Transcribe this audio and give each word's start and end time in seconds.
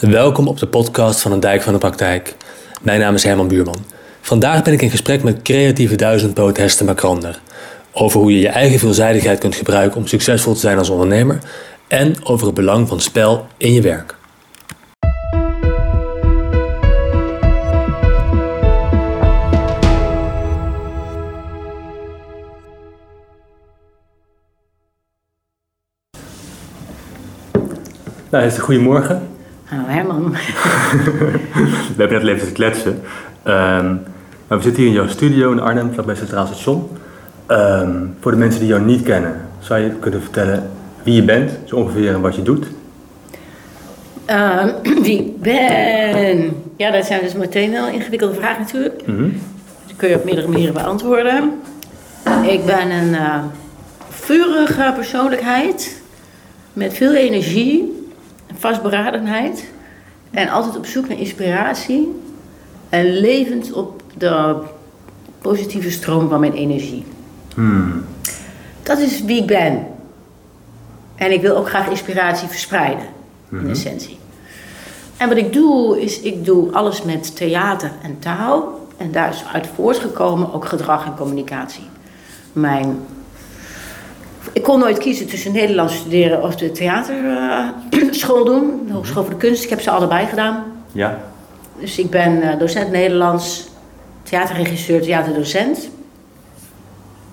Welkom 0.00 0.48
op 0.48 0.58
de 0.58 0.66
podcast 0.66 1.20
van 1.20 1.32
een 1.32 1.40
Dijk 1.40 1.62
van 1.62 1.72
de 1.72 1.78
Praktijk. 1.78 2.36
Mijn 2.82 3.00
naam 3.00 3.14
is 3.14 3.22
Herman 3.22 3.48
Buurman. 3.48 3.84
Vandaag 4.20 4.62
ben 4.62 4.72
ik 4.72 4.82
in 4.82 4.90
gesprek 4.90 5.22
met 5.22 5.42
creatieve 5.42 5.96
duizendpoot 5.96 6.56
Hester 6.56 6.86
Macrander. 6.86 7.40
Over 7.92 8.20
hoe 8.20 8.32
je 8.32 8.38
je 8.38 8.48
eigen 8.48 8.78
veelzijdigheid 8.78 9.38
kunt 9.38 9.54
gebruiken 9.54 9.98
om 10.00 10.06
succesvol 10.06 10.54
te 10.54 10.60
zijn 10.60 10.78
als 10.78 10.90
ondernemer. 10.90 11.38
En 11.88 12.24
over 12.24 12.46
het 12.46 12.54
belang 12.54 12.88
van 12.88 13.00
spel 13.00 13.46
in 13.56 13.72
je 13.72 13.80
werk. 13.80 14.16
Nou, 28.30 28.50
goedemorgen. 28.50 29.37
Hallo 29.68 29.84
Herman. 29.86 30.32
We 31.96 31.96
hebben 31.96 32.24
net 32.24 32.34
even 32.34 32.46
te 32.46 32.52
kletsen. 32.52 33.00
Ehm, 33.42 33.86
maar 34.46 34.58
we 34.58 34.62
zitten 34.62 34.82
hier 34.82 34.86
in 34.86 34.92
jouw 34.92 35.08
studio 35.08 35.52
in 35.52 35.60
Arnhem, 35.60 35.92
vlakbij 35.92 36.14
Centraal 36.14 36.46
Station. 36.46 36.88
Ehm, 37.46 38.06
voor 38.20 38.30
de 38.30 38.36
mensen 38.36 38.60
die 38.60 38.68
jou 38.68 38.82
niet 38.82 39.02
kennen, 39.02 39.40
zou 39.58 39.80
je 39.80 39.90
kunnen 39.90 40.22
vertellen 40.22 40.70
wie 41.02 41.14
je 41.14 41.22
bent, 41.22 41.50
zo 41.64 41.76
ongeveer 41.76 42.14
en 42.14 42.20
wat 42.20 42.36
je 42.36 42.42
doet? 42.42 42.66
Ehm, 44.24 44.68
wie 45.02 45.18
ik 45.18 45.40
ben? 45.40 46.62
Ja, 46.76 46.90
dat 46.90 47.04
zijn 47.04 47.20
dus 47.22 47.34
meteen 47.34 47.70
wel 47.70 47.88
ingewikkelde 47.88 48.34
vragen 48.34 48.60
natuurlijk. 48.60 49.06
Mhm. 49.06 49.28
Die 49.86 49.96
kun 49.96 50.08
je 50.08 50.14
op 50.14 50.24
meerdere 50.24 50.48
manieren 50.48 50.74
beantwoorden. 50.74 51.52
Ik 52.42 52.64
ben 52.66 52.90
een 52.90 53.14
eh, 53.14 53.42
vurige 54.08 54.92
persoonlijkheid 54.94 56.02
met 56.72 56.94
veel 56.94 57.14
energie, 57.14 57.97
vastberadenheid 58.58 59.64
en 60.30 60.48
altijd 60.48 60.76
op 60.76 60.86
zoek 60.86 61.08
naar 61.08 61.18
inspiratie 61.18 62.20
en 62.88 63.18
levend 63.20 63.72
op 63.72 64.02
de 64.16 64.56
positieve 65.40 65.90
stroom 65.90 66.28
van 66.28 66.40
mijn 66.40 66.52
energie. 66.52 67.04
Hmm. 67.54 68.04
Dat 68.82 68.98
is 68.98 69.24
wie 69.24 69.40
ik 69.40 69.46
ben. 69.46 69.86
En 71.16 71.32
ik 71.32 71.40
wil 71.40 71.56
ook 71.56 71.68
graag 71.68 71.88
inspiratie 71.88 72.48
verspreiden, 72.48 73.06
in 73.50 73.70
essentie. 73.70 74.18
En 75.16 75.28
wat 75.28 75.36
ik 75.36 75.52
doe, 75.52 76.00
is 76.00 76.20
ik 76.20 76.44
doe 76.44 76.72
alles 76.72 77.02
met 77.02 77.36
theater 77.36 77.90
en 78.02 78.18
taal. 78.18 78.86
En 78.96 79.12
daar 79.12 79.28
is 79.28 79.44
uit 79.52 79.66
voortgekomen 79.74 80.52
ook 80.52 80.64
gedrag 80.64 81.04
en 81.04 81.16
communicatie. 81.16 81.84
Mijn... 82.52 82.98
Ik 84.52 84.62
kon 84.62 84.78
nooit 84.78 84.98
kiezen 84.98 85.26
tussen 85.26 85.52
Nederlands 85.52 85.96
studeren 85.96 86.42
of 86.42 86.56
de 86.56 86.72
theaterschool 86.72 88.44
doen. 88.54 88.82
De 88.86 88.92
Hogeschool 88.92 89.22
voor 89.22 89.32
de 89.32 89.38
Kunst. 89.38 89.64
Ik 89.64 89.70
heb 89.70 89.80
ze 89.80 89.90
allebei 89.90 90.26
gedaan. 90.26 90.64
Ja. 90.92 91.18
Dus 91.80 91.98
ik 91.98 92.10
ben 92.10 92.42
eh, 92.42 92.58
docent 92.58 92.90
Nederlands, 92.90 93.68
theaterregisseur, 94.22 95.02
theaterdocent. 95.02 95.88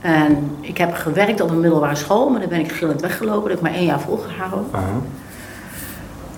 En 0.01 0.51
ik 0.61 0.77
heb 0.77 0.93
gewerkt 0.93 1.41
op 1.41 1.49
een 1.49 1.59
middelbare 1.59 1.95
school, 1.95 2.29
maar 2.29 2.39
daar 2.39 2.49
ben 2.49 2.59
ik 2.59 2.71
gillend 2.71 3.01
weggelopen. 3.01 3.41
Dat 3.41 3.49
heb 3.49 3.57
ik 3.57 3.63
maar 3.63 3.73
één 3.73 3.85
jaar 3.85 3.99
volgehouden. 3.99 4.65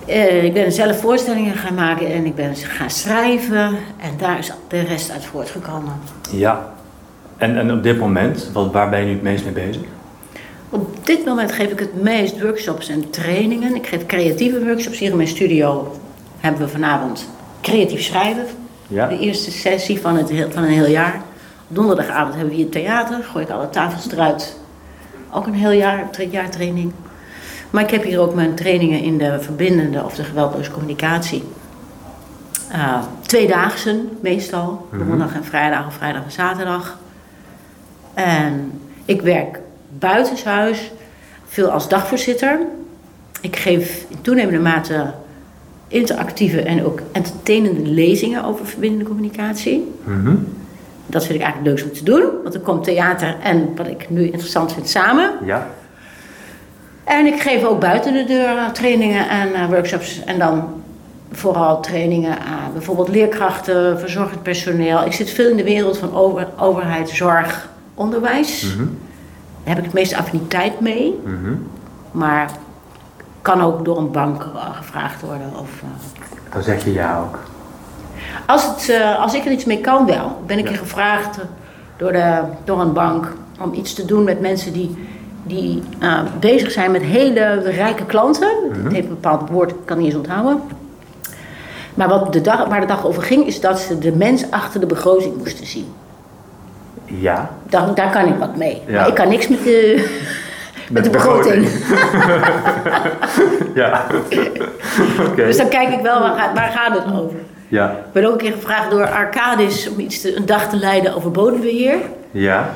Eh, 0.06 0.44
ik 0.44 0.54
ben 0.54 0.72
zelf 0.72 1.00
voorstellingen 1.00 1.56
gaan 1.56 1.74
maken 1.74 2.12
en 2.12 2.26
ik 2.26 2.36
ben 2.36 2.56
gaan 2.56 2.90
schrijven. 2.90 3.78
En 3.98 4.18
daar 4.18 4.40
is 4.40 4.52
de 4.68 4.80
rest 4.80 5.12
uit 5.12 5.26
voortgekomen. 5.26 5.94
Ja. 6.32 6.74
En, 7.38 7.58
en 7.58 7.72
op 7.72 7.84
dit 7.84 8.00
moment, 8.00 8.50
wat, 8.54 8.72
waar 8.72 8.90
ben 8.90 9.00
je 9.00 9.06
nu 9.06 9.12
het 9.12 9.22
meest 9.22 9.44
mee 9.44 9.54
bezig? 9.54 9.84
Op 10.70 11.06
dit 11.06 11.26
moment 11.26 11.52
geef 11.52 11.72
ik 11.72 11.80
het 11.80 12.02
meest 12.02 12.42
workshops 12.42 12.90
en 12.90 13.10
trainingen. 13.10 13.76
Ik 13.76 13.88
geef 13.88 14.06
creatieve 14.06 14.66
workshops 14.66 15.00
hier 15.00 15.10
in 15.10 15.16
mijn 15.16 15.28
studio. 15.28 15.96
Hebben 16.40 16.62
we 16.62 16.68
vanavond 16.68 17.30
creatief 17.62 18.02
schrijven. 18.02 18.46
Ja. 18.88 19.08
De 19.08 19.20
eerste 19.20 19.52
sessie 19.52 20.00
van, 20.00 20.18
het, 20.18 20.32
van 20.50 20.64
een 20.64 20.70
heel 20.70 20.88
jaar. 20.88 21.22
Donderdagavond 21.68 22.34
hebben 22.36 22.50
we 22.50 22.62
hier 22.62 22.70
theater. 22.70 23.24
Gooi 23.24 23.44
ik 23.44 23.52
alle 23.52 23.70
tafels 23.70 24.12
eruit. 24.12 24.60
Ook 25.32 25.48
een 25.48 25.54
heel 25.54 25.72
jaar, 25.72 26.10
training. 26.50 26.92
Maar 27.70 27.84
ik 27.84 27.90
heb 27.90 28.04
hier 28.04 28.20
ook 28.20 28.34
mijn 28.34 28.56
trainingen 28.56 29.02
in 29.02 29.18
de 29.18 29.38
verbindende 29.42 30.04
of 30.04 30.16
de 30.16 30.24
geweldloze 30.24 30.72
communicatie. 30.72 31.44
Eh 32.72 33.02
tweedaagse 33.22 34.02
meestal. 34.22 34.88
Donderdag 34.92 35.34
en 35.36 35.46
vrijdag 35.46 35.88
of 35.88 35.94
vrijdag 35.94 36.24
en 36.24 36.32
zaterdag. 36.32 36.98
En 38.14 38.82
ik 39.06 39.22
werk 39.22 39.60
buitenshuis. 39.90 40.92
Veel 41.48 41.70
als 41.70 41.90
dagvoorzitter. 41.90 42.60
Ik 43.42 43.56
geef 43.56 44.06
in 44.08 44.22
toenemende 44.22 44.60
mate 44.60 45.14
interactieve 45.88 46.62
en 46.62 46.86
ook 46.86 47.02
entertainende 47.12 47.90
lezingen 47.90 48.44
over 48.44 48.66
verbindende 48.66 49.06
communicatie. 49.06 49.94
Mhm. 50.04 50.36
Dat 51.06 51.26
vind 51.26 51.40
ik 51.40 51.46
eigenlijk 51.46 51.70
leukst 51.70 51.86
om 51.86 51.98
te 51.98 52.04
doen, 52.04 52.24
want 52.42 52.54
dan 52.54 52.62
komt 52.62 52.84
theater 52.84 53.36
en 53.44 53.76
wat 53.76 53.88
ik 53.88 54.10
nu 54.10 54.24
interessant 54.24 54.74
vind 54.74 54.90
samen. 54.90 55.32
Ja. 55.46 55.68
En 57.04 57.26
ik 57.26 57.42
geef 57.42 57.64
ook 57.64 57.80
buiten 57.80 58.14
de 58.14 58.24
deur 58.24 58.58
eh, 58.58 58.70
trainingen 58.70 59.30
en 59.30 59.54
eh, 59.54 59.66
workshops 59.66 60.24
en 60.24 60.40
dan 60.40 60.82
vooral 61.32 61.82
trainingen 61.82 62.40
aan 62.40 62.74
bijvoorbeeld 62.74 63.08
leerkrachten, 63.08 64.00
verzorgend 64.00 64.44
personeel. 64.44 65.06
Ik 65.06 65.14
zit 65.14 65.30
veel 65.30 65.50
in 65.50 65.58
de 65.58 65.64
wereld 65.64 65.98
van 65.98 66.16
over, 66.16 66.48
overheid, 66.58 67.10
zorg, 67.10 67.70
onderwijs. 67.94 68.74
Mhm. 68.76 68.88
Daar 69.68 69.76
heb 69.76 69.86
ik 69.86 69.92
het 69.92 70.00
meeste 70.02 70.18
affiniteit 70.18 70.80
mee, 70.80 71.20
Mhm. 71.24 71.54
maar 72.12 72.52
kan 73.42 73.62
ook 73.62 73.86
door 73.86 73.98
een 73.98 74.12
bank 74.12 74.42
eh, 74.42 74.76
gevraagd 74.76 75.22
worden. 75.22 75.50
Of, 75.60 75.70
eh, 75.82 76.54
Dan 76.54 76.64
zeg 76.64 76.84
je 76.84 76.94
ja 76.94 77.20
ook. 77.20 77.40
Als, 78.46 78.66
het, 78.66 78.90
eh, 78.90 79.20
als 79.22 79.34
ik 79.34 79.46
er 79.46 79.52
iets 79.52 79.66
mee 79.66 79.82
kan, 79.82 80.06
wel. 80.06 80.42
Ben 80.46 80.58
ik 80.58 80.64
Ja. 80.64 80.70
hier 80.70 80.80
gevraagd 80.80 81.38
door, 81.98 82.12
de, 82.12 82.42
door 82.64 82.80
een 82.82 82.94
bank 82.94 83.34
om 83.60 83.74
iets 83.74 83.94
te 83.94 84.06
doen 84.06 84.24
met 84.24 84.42
mensen 84.42 84.74
die, 84.74 85.08
die 85.44 85.84
bezig 86.40 86.72
zijn 86.72 86.92
met 86.92 87.02
hele 87.02 87.60
rijke 87.62 88.06
klanten. 88.06 88.50
Het 88.84 88.94
heeft 88.94 89.08
een 89.08 89.14
bepaald 89.22 89.50
woord, 89.50 89.70
ik 89.72 89.76
kan 89.86 89.98
niet 89.98 90.06
eens 90.06 90.16
onthouden. 90.16 90.62
Maar 91.94 92.08
wat 92.10 92.34
de 92.34 92.42
dag, 92.42 92.66
waar 92.68 92.80
de 92.80 92.86
dag 92.88 93.06
over 93.06 93.24
ging, 93.24 93.46
is 93.46 93.60
dat 93.62 93.80
ze 93.80 94.00
de 94.00 94.12
mens 94.16 94.52
achter 94.52 94.80
de 94.80 94.86
begroting 94.86 95.38
moesten 95.38 95.66
zien. 95.68 95.88
Ja. 97.08 97.50
Daar, 97.70 97.94
daar 97.96 98.12
kan 98.12 98.28
ik 98.28 98.36
wat 98.40 98.56
mee. 98.56 98.82
Ja. 98.88 98.94
Maar 99.00 99.08
ik 99.08 99.14
kan 99.14 99.30
niks 99.30 99.48
met 99.48 99.64
de, 99.64 100.08
met 100.92 101.04
de 101.04 101.10
begroting. 101.10 101.68
Ja. 103.76 104.06
Dus 105.36 105.58
dan 105.58 105.68
kijk 105.70 105.90
ik 105.90 106.00
wel, 106.02 106.20
waar 106.20 106.40
gaat, 106.40 106.54
waar 106.54 106.72
gaat 106.72 106.94
het 107.04 107.14
over? 107.20 107.38
Ja. 107.68 107.92
Ik 107.92 108.12
ben 108.12 108.26
ook 108.26 108.32
een 108.32 108.38
keer 108.38 108.52
gevraagd 108.52 108.92
door 108.92 109.10
Arcadis 109.10 109.90
om 109.90 110.00
iets 110.00 110.22
te, 110.22 110.36
een 110.36 110.46
dag 110.46 110.70
te 110.70 110.78
leiden 110.78 111.16
over 111.16 111.32
bodembeheer. 111.32 111.96
Ja. 112.32 112.74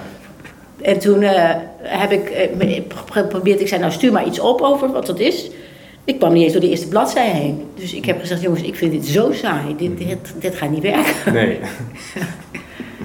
En 0.81 0.99
toen 0.99 1.21
eh, 1.21 1.49
heb 1.81 2.11
ik 2.11 2.29
eh, 2.29 2.55
me- 2.57 2.83
geprobeerd, 3.11 3.59
ik 3.61 3.67
zei 3.67 3.79
nou 3.81 3.91
stuur 3.93 4.11
maar 4.11 4.25
iets 4.25 4.39
op 4.39 4.61
over 4.61 4.91
wat 4.91 5.05
dat 5.05 5.19
is. 5.19 5.49
Ik 6.03 6.19
kwam 6.19 6.33
niet 6.33 6.43
eens 6.43 6.51
door 6.51 6.61
de 6.61 6.69
eerste 6.69 6.87
bladzij 6.87 7.29
heen. 7.29 7.65
Dus 7.75 7.93
ik 7.93 8.05
heb 8.05 8.19
gezegd, 8.19 8.41
jongens, 8.41 8.61
ik 8.61 8.75
vind 8.75 8.91
dit 8.91 9.05
zo 9.05 9.31
saai. 9.31 9.75
Dit, 9.77 9.97
dit, 9.97 10.33
dit 10.39 10.55
gaat 10.55 10.69
niet 10.69 10.83
werken. 10.83 11.33
Nee. 11.33 11.59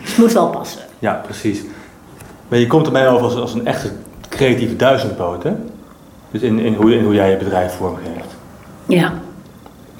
Dus 0.06 0.15
het 0.15 0.25
moet 0.25 0.33
wel 0.33 0.49
passen. 0.49 0.81
Ja, 0.99 1.21
precies. 1.25 1.62
Maar 2.49 2.59
je 2.59 2.67
komt 2.67 2.87
er 2.87 2.93
mij 2.93 3.09
over 3.09 3.25
als, 3.25 3.34
als 3.34 3.55
een 3.55 3.67
echte 3.67 3.91
creatieve 4.28 4.77
duizendpoot, 4.77 5.43
hè? 5.43 5.53
Dus 6.31 6.41
in, 6.41 6.59
in, 6.59 6.75
hoe, 6.75 6.94
in 6.94 7.05
hoe 7.05 7.15
jij 7.15 7.31
je 7.31 7.37
bedrijf 7.37 7.72
vormgeeft. 7.72 8.37
Ja. 8.87 9.12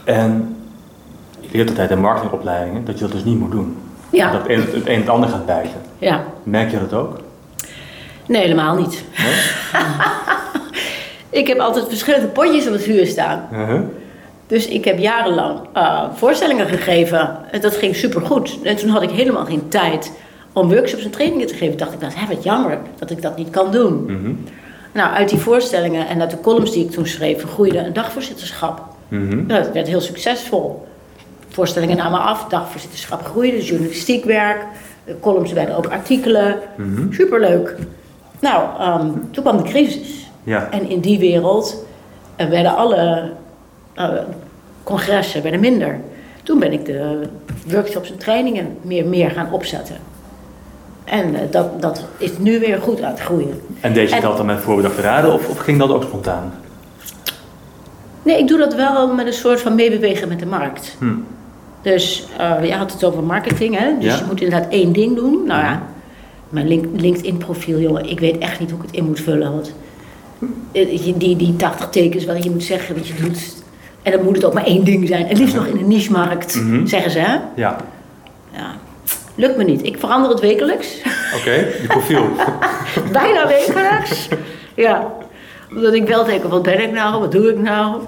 En 0.05 0.57
je 1.41 1.49
leert 1.53 1.69
altijd 1.69 1.91
in 1.91 2.01
marketingopleidingen 2.01 2.85
dat 2.85 2.99
je 2.99 3.05
dat 3.05 3.13
dus 3.13 3.25
niet 3.25 3.39
moet 3.39 3.51
doen. 3.51 3.77
Ja. 4.11 4.33
Dat 4.33 4.41
het 4.41 4.51
een 4.51 4.61
het, 4.61 4.87
een 4.87 5.01
het 5.01 5.09
ander 5.09 5.29
gaat 5.29 5.47
bijten. 5.47 5.81
Ja. 5.99 6.25
Merk 6.43 6.71
je 6.71 6.79
dat 6.79 6.93
ook? 6.93 7.19
Nee, 8.27 8.43
helemaal 8.43 8.77
niet. 8.77 9.05
Nee? 9.19 9.35
Ik 11.41 11.47
heb 11.47 11.59
altijd 11.59 11.89
verschillende 11.89 12.27
potjes 12.27 12.67
op 12.67 12.73
het 12.73 12.83
vuur 12.83 13.07
staan. 13.07 13.49
Uh-huh. 13.53 13.81
Dus 14.47 14.67
ik 14.67 14.85
heb 14.85 14.99
jarenlang 14.99 15.59
eh, 15.73 16.05
voorstellingen 16.15 16.67
gegeven. 16.67 17.37
En 17.51 17.61
dat 17.61 17.77
ging 17.77 17.97
supergoed. 17.97 18.59
En 18.63 18.77
toen 18.77 18.89
had 18.89 19.03
ik 19.03 19.11
helemaal 19.11 19.45
geen 19.45 19.69
tijd 19.69 20.13
om 20.53 20.69
workshops 20.69 21.05
en 21.05 21.11
trainingen 21.11 21.47
te 21.47 21.55
geven. 21.55 21.79
dacht 21.79 21.93
ik, 21.93 22.01
dat 22.01 22.13
is 22.13 22.35
wat 22.35 22.43
jammer 22.43 22.79
dat 22.99 23.11
ik 23.11 23.23
dat 23.23 23.37
niet 23.37 23.51
kan 23.51 23.73
doen. 23.73 24.05
Mhm. 24.05 24.33
Nou, 24.93 25.15
uit 25.15 25.29
die 25.29 25.39
voorstellingen 25.39 26.09
en 26.09 26.21
uit 26.21 26.31
de 26.31 26.41
columns 26.41 26.73
die 26.73 26.85
ik 26.85 26.91
toen 26.91 27.07
schreef, 27.07 27.43
groeide 27.43 27.79
een 27.79 27.93
dagvoorzitterschap. 27.93 28.83
Mhm. 29.09 29.47
Nou, 29.47 29.63
dat 29.63 29.73
werd 29.73 29.87
heel 29.87 30.01
succesvol. 30.01 30.87
Voorstellingen 31.49 31.97
namen 31.97 32.21
af, 32.21 32.45
dagvoorzitterschap 32.45 33.25
groeide, 33.25 33.65
journalistiek 33.65 34.25
werk, 34.25 34.65
de 35.05 35.17
columns 35.21 35.53
werden 35.53 35.77
ook 35.77 35.87
artikelen. 35.87 36.59
Mhm. 36.77 37.13
Superleuk. 37.13 37.75
Nou, 38.41 38.65
ehm, 38.79 39.11
toen 39.31 39.43
kwam 39.43 39.57
de 39.57 39.63
crisis. 39.63 40.31
Ja. 40.45 40.69
En 40.71 40.91
in 40.91 41.01
die 41.01 41.19
wereld 41.19 41.85
eh, 42.37 42.49
werden 42.49 42.77
alle 42.77 43.31
eh, 43.95 44.09
congressen 44.87 45.43
werden 45.43 45.61
minder. 45.61 46.01
Toen 46.43 46.59
ben 46.59 46.73
ik 46.73 46.85
de 46.85 47.21
workshops 47.67 48.11
en 48.11 48.19
trainingen 48.19 48.77
meer, 48.83 49.07
meer 49.07 49.31
gaan 49.31 49.53
opzetten. 49.53 49.97
En 51.05 51.35
eh, 51.35 51.41
dat, 51.51 51.83
dat 51.83 52.05
is 52.19 52.39
nu 52.39 52.59
weer 52.61 52.79
goed 52.79 53.03
aan 53.03 53.11
het 53.11 53.21
groeien. 53.21 53.61
En 53.81 53.93
deed 53.93 54.09
je 54.09 54.15
En- 54.15 54.23
dat 54.23 54.37
dan 54.37 54.47
met 54.47 54.59
voorbedachte 54.61 55.01
raden 55.01 55.33
of, 55.33 55.49
of 55.49 55.59
ging 55.59 55.79
dat 55.79 55.91
ook 55.91 56.03
spontaan? 56.03 56.53
Nee, 58.23 58.39
ik 58.39 58.49
doe 58.49 58.59
dat 58.59 58.75
wel 58.75 59.15
met 59.15 59.27
een 59.27 59.33
soort 59.33 59.61
van 59.61 59.75
meebewegen 59.75 60.29
met 60.29 60.39
de 60.39 60.47
markt. 60.47 60.97
Hm. 60.99 61.15
Dus 61.83 62.27
uh, 62.41 62.65
je 62.65 62.73
had 62.75 62.93
het 62.93 63.05
over 63.05 63.23
marketing, 63.23 63.79
hè? 63.79 63.95
Dus 64.01 64.13
Ja. 64.13 64.19
je 64.19 64.25
moet 64.27 64.41
inderdaad 64.41 64.73
één 64.73 64.93
ding 64.93 65.17
doen. 65.17 65.43
Nou 65.47 65.61
ja, 65.65 65.83
mijn 66.49 66.69
link- 66.69 67.01
LinkedIn-profiel, 67.01 67.79
jongen, 67.79 68.09
ik 68.11 68.21
weet 68.21 68.39
echt 68.39 68.61
niet 68.61 68.71
hoe 68.71 68.79
ik 68.81 68.87
het 68.87 68.95
in 68.97 69.05
moet 69.05 69.21
vullen. 69.21 69.53
Want 69.53 69.73
eh, 70.73 71.03
die, 71.19 71.37
die 71.37 71.57
80 71.57 71.89
tekens 71.89 72.25
waarin 72.25 72.45
je 72.45 72.51
moet 72.51 72.65
zeggen 72.65 72.95
wat 72.95 73.07
je 73.07 73.15
doet. 73.15 73.56
En 74.07 74.13
dan 74.13 74.25
moet 74.25 74.37
het 74.37 74.45
ook 74.45 74.55
maar 74.55 74.65
één 74.65 74.85
ding 74.85 75.09
zijn. 75.09 75.27
En 75.29 75.37
liefst 75.37 75.55
nog 75.55 75.67
in 75.67 75.79
een 75.79 75.89
niche-markt, 75.89 76.55
Mhm. 76.55 76.87
zeggen 76.87 77.11
ze, 77.11 77.19
hè? 77.19 77.37
Ja. 77.57 77.77
Ja, 78.53 78.75
lukt 79.35 79.57
me 79.57 79.65
niet. 79.65 79.87
Ik 79.87 79.97
verander 79.99 80.31
het 80.31 80.41
wekelijks. 80.41 81.01
Oké, 81.41 81.51
je 81.53 81.85
profiel. 81.89 82.27
Bijna 83.13 83.47
wekelijks. 83.47 84.29
Ja, 84.75 85.07
omdat 85.71 85.95
ik 85.95 86.07
wel 86.07 86.25
denk, 86.25 86.45
wat 86.45 86.63
ben 86.63 86.83
ik 86.83 86.93
nou? 86.93 87.21
Wat 87.21 87.33
doe 87.33 87.49
ik 87.51 87.59
nou? 87.59 88.01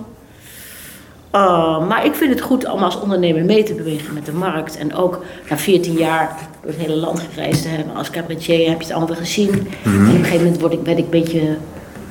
Uh, 1.35 1.87
maar 1.89 2.05
ik 2.05 2.15
vind 2.15 2.31
het 2.31 2.41
goed 2.41 2.71
om 2.71 2.83
als 2.83 3.00
ondernemer 3.00 3.45
mee 3.45 3.62
te 3.62 3.75
bewegen 3.75 4.15
met 4.15 4.27
de 4.27 4.33
markt. 4.33 4.77
En 4.79 4.95
ook 4.95 5.25
na 5.50 5.56
14 5.59 5.93
jaar 5.95 6.37
door 6.62 6.71
het 6.71 6.81
hele 6.81 6.97
land 6.97 7.23
gereisd 7.35 7.62
te 7.62 7.69
hebben. 7.69 7.97
Als 7.97 8.11
cabaretier 8.11 8.69
heb 8.69 8.81
je 8.81 8.87
het 8.87 8.97
allemaal 8.97 9.17
gezien. 9.17 9.50
En 9.85 9.93
op 10.09 10.15
een 10.15 10.25
gegeven 10.25 10.43
moment 10.45 10.61
word 10.61 10.73
ik, 10.73 10.83
ben 10.83 10.97
ik 10.99 11.05
een 11.05 11.11
beetje 11.11 11.56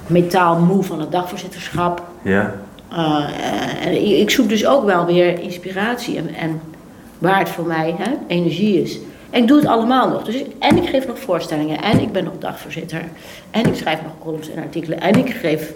metaalmoe 0.07 0.83
van 0.83 0.99
het 0.99 1.11
dagvoorzitterschap. 1.11 2.01
Ja. 2.21 2.53
Uh, 2.91 3.85
en 3.85 4.19
ik 4.19 4.29
zoek 4.29 4.49
dus 4.49 4.65
ook 4.65 4.85
wel 4.85 5.05
weer 5.05 5.39
inspiratie 5.39 6.17
en, 6.17 6.35
en 6.35 6.61
waar 7.17 7.39
het 7.39 7.49
voor 7.49 7.65
mij 7.65 7.95
hè, 7.97 8.11
energie 8.27 8.81
is. 8.81 8.99
En 9.29 9.41
ik 9.41 9.47
doe 9.47 9.57
het 9.57 9.67
allemaal 9.67 10.09
nog. 10.09 10.23
Dus 10.23 10.35
ik, 10.35 10.47
en 10.59 10.77
ik 10.77 10.89
geef 10.89 11.07
nog 11.07 11.19
voorstellingen. 11.19 11.81
En 11.81 11.99
ik 11.99 12.11
ben 12.11 12.23
nog 12.23 12.33
dagvoorzitter. 12.39 13.01
En 13.51 13.65
ik 13.65 13.75
schrijf 13.75 14.01
nog 14.01 14.11
columns 14.23 14.49
en 14.49 14.63
artikelen. 14.63 14.99
En 14.99 15.15
ik 15.15 15.29
geef 15.29 15.73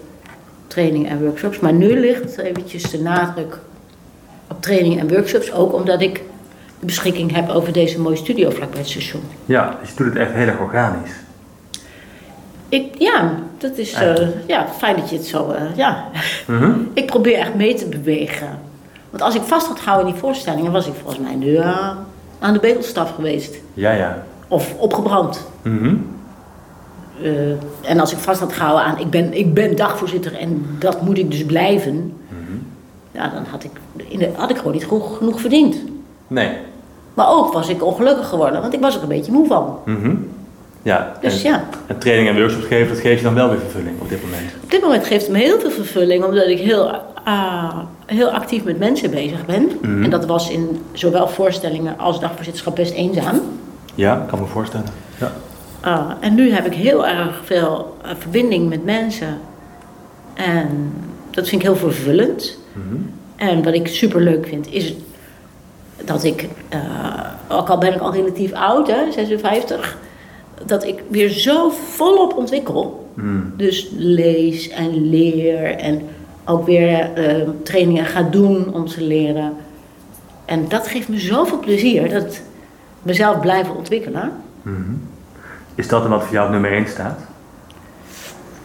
trainingen 0.68 1.10
en 1.10 1.24
workshops. 1.24 1.60
Maar 1.60 1.74
nu 1.74 2.00
ligt 2.00 2.38
eventjes 2.38 2.90
de 2.90 3.02
nadruk 3.02 3.60
op 4.48 4.62
trainingen 4.62 5.00
en 5.00 5.08
workshops. 5.08 5.52
Ook 5.54 5.74
omdat 5.74 6.02
ik 6.02 6.13
de 6.80 6.86
beschikking 6.86 7.36
heb 7.36 7.50
over 7.50 7.74
deze 7.74 8.00
mooie 8.00 8.16
studio 8.16 8.50
vlakbij 8.50 8.80
het 8.80 8.90
station. 8.90 9.22
Ja, 9.46 9.78
dus 9.81 9.90
je 9.90 9.96
doet 9.96 10.08
het 10.08 10.16
echt 10.16 10.34
heel 10.34 10.48
erg 10.48 10.60
organisch. 10.60 11.12
Ik, 12.69 12.86
ja, 12.98 13.40
dat 13.62 13.78
is 13.78 14.02
uh, 14.02 14.48
ja, 14.48 14.68
fijn 14.78 14.96
dat 14.96 15.10
je 15.10 15.16
het 15.16 15.25
zo... 15.25 15.52
Uh, 15.52 15.75
ja. 15.75 16.06
Mm-hmm. 16.48 16.90
ik 16.94 17.06
probeer 17.06 17.38
echt 17.38 17.56
mee 17.56 17.74
te 17.74 17.86
bewegen. 17.86 18.60
Want 19.10 19.24
als 19.24 19.36
ik 19.36 19.42
vast 19.42 19.68
had 19.68 19.80
gehouden 19.80 20.08
in 20.08 20.13
die 20.13 20.22
voorstellingen... 20.22 20.72
was 20.72 20.88
ik 20.88 20.94
volgens 21.02 21.19
mij 21.19 21.36
nu 21.36 21.48
uh, 21.48 21.90
aan 22.40 22.54
de 22.54 22.60
bedelstaf 22.60 23.16
geweest. 23.16 23.56
Ja, 23.74 23.92
ja. 23.92 24.24
Of 24.48 24.75
opgebrand. 24.78 25.48
Mm-hmm. 25.63 26.06
en 27.81 28.00
als 28.00 28.12
ik 28.12 28.18
vast 28.18 28.40
had 28.40 28.54
gehouden 28.54 28.86
aan... 28.86 29.00
Ik 29.00 29.10
ben, 29.10 29.34
ik 29.34 29.54
ben 29.54 29.75
dagvoorzitter 29.75 30.38
en 30.38 30.66
dat 30.80 31.02
moet 31.02 31.18
ik 31.18 31.31
dus 31.31 31.46
blijven... 31.46 31.94
Mm-hmm. 32.30 32.66
Ja, 33.12 33.28
dan 33.28 33.46
had 33.52 33.63
ik, 33.63 33.72
in 34.08 34.19
de, 34.19 34.30
had 34.36 34.50
ik 34.50 34.58
gewoon 34.58 34.74
niet 34.74 34.86
genoeg, 34.88 35.18
genoeg 35.18 35.40
verdiend. 35.40 35.75
Nee. 36.28 36.58
Maar 37.13 37.30
ook 37.30 37.54
was 37.54 37.69
ik 37.69 37.84
ongelukkig 37.84 38.28
geworden, 38.28 38.62
want 38.62 38.74
ik 38.74 38.81
was 38.81 38.96
er 38.96 39.02
een 39.02 39.08
beetje 39.08 39.31
moe 39.31 39.48
van. 39.48 39.78
Mm-hmm. 39.86 40.28
Ja, 40.83 41.18
dus 41.22 41.44
en, 41.44 41.50
ja. 41.50 41.63
En 41.88 41.98
training 41.98 42.30
en 42.30 42.36
workshops 42.36 42.66
geven, 42.66 42.88
dat 42.88 43.00
geeft 43.00 43.18
je 43.18 43.24
dan 43.24 43.33
wel 43.33 43.50
weer 43.50 43.60
vervulling 43.60 44.00
op 44.00 44.10
dit 44.10 44.22
moment? 44.24 44.51
Op 44.63 44.72
dit 44.72 44.81
moment 44.81 45.06
geeft 45.06 45.22
het 45.22 45.31
me 45.31 45.38
heel 45.38 45.60
veel 45.60 45.72
vervulling, 45.72 46.24
omdat 46.24 46.48
ik 46.48 46.60
heel, 46.60 47.01
uh, 47.28 47.78
heel 48.06 48.30
actief 48.30 48.63
met 48.63 48.80
mensen 48.80 49.12
bezig 49.12 49.45
ben. 49.45 49.72
Mhm. 49.81 50.04
En 50.04 50.10
dat 50.10 50.25
was 50.25 50.50
in 50.50 50.83
zowel 50.92 51.28
voorstellingen 51.28 51.98
als 51.98 52.19
dagvoorzitterschap 52.19 52.75
best 52.75 52.94
eenzaam. 52.94 53.42
Ja, 53.95 54.25
kan 54.30 54.39
me 54.39 54.45
voorstellen. 54.45 54.88
Ja. 55.19 55.31
Uh, 55.86 56.12
en 56.19 56.36
nu 56.36 56.51
heb 56.51 56.66
ik 56.66 56.74
heel 56.74 57.07
erg 57.07 57.42
veel 57.44 57.98
uh, 58.06 58.12
verbinding 58.18 58.69
met 58.69 58.86
mensen. 58.86 59.39
En 60.34 60.94
dat 61.30 61.48
vind 61.48 61.62
ik 61.62 61.68
heel 61.68 61.77
vervullend. 61.77 62.57
Mhm. 62.74 63.01
En 63.36 63.63
wat 63.63 63.74
ik 63.74 63.88
super 63.88 64.22
leuk 64.22 64.48
vind, 64.48 64.74
is 64.74 64.94
dat 66.06 66.24
ik, 66.24 66.48
uh, 66.74 66.80
ook 67.48 67.69
al 67.69 67.77
ben 67.77 67.94
ik 67.94 68.00
al 68.00 68.13
relatief 68.13 68.54
oud, 68.54 68.88
hè, 68.88 69.12
56, 69.12 69.98
dat 70.66 70.86
ik 70.86 71.04
weer 71.08 71.30
zo 71.30 71.69
volop 71.69 72.36
ontwikkel. 72.38 73.10
Mm. 73.13 73.54
Dus 73.58 73.90
lees 73.98 74.69
en 74.69 75.10
leer 75.10 75.75
en 75.75 76.02
ook 76.46 76.66
weer 76.66 77.10
uh, 77.18 77.50
trainingen 77.63 78.06
ga 78.06 78.22
doen 78.22 78.74
om 78.74 78.88
te 78.88 79.04
leren. 79.04 79.54
En 80.46 80.66
dat 80.68 80.88
geeft 80.88 81.10
me 81.10 81.19
zoveel 81.19 81.60
plezier, 81.60 82.10
dat 82.10 82.42
mezelf 83.02 83.40
blijven 83.40 83.75
ontwikkelen. 83.75 84.31
Mm-hmm. 84.62 85.02
Is 85.75 85.88
dat 85.88 86.02
dan 86.02 86.12
wat 86.12 86.24
voor 86.24 86.34
jou 86.34 86.46
op 86.46 86.52
nummer 86.52 86.72
1 86.72 86.88
staat? 86.88 87.19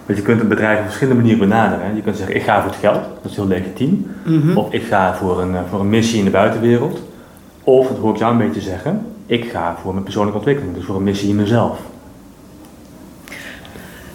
Want 0.06 0.18
je 0.18 0.24
kunt 0.24 0.40
een 0.40 0.48
bedrijf 0.48 0.78
op 0.78 0.84
verschillende 0.84 1.20
manieren 1.20 1.48
benaderen. 1.48 1.96
Je 1.96 2.02
kunt 2.02 2.16
zeggen, 2.16 2.36
ik 2.36 2.42
ga 2.42 2.60
voor 2.60 2.70
het 2.70 2.80
geld, 2.80 3.02
dat 3.22 3.30
is 3.30 3.36
heel 3.36 3.46
legitiem. 3.46 4.10
Mm-hmm. 4.24 4.56
Of 4.56 4.72
ik 4.72 4.82
ga 4.82 5.14
voor 5.14 5.40
een, 5.40 5.56
voor 5.70 5.80
een 5.80 5.88
missie 5.88 6.18
in 6.18 6.24
de 6.24 6.30
buitenwereld. 6.30 7.00
Of, 7.64 7.88
dat 7.88 7.98
hoor 7.98 8.12
ik 8.12 8.18
jou 8.18 8.32
een 8.32 8.46
beetje 8.46 8.60
zeggen, 8.60 9.06
ik 9.26 9.50
ga 9.50 9.76
voor 9.82 9.92
mijn 9.92 10.04
persoonlijke 10.04 10.38
ontwikkeling, 10.38 10.74
dus 10.74 10.84
voor 10.84 10.96
een 10.96 11.02
missie 11.02 11.28
in 11.28 11.36
mezelf. 11.36 11.78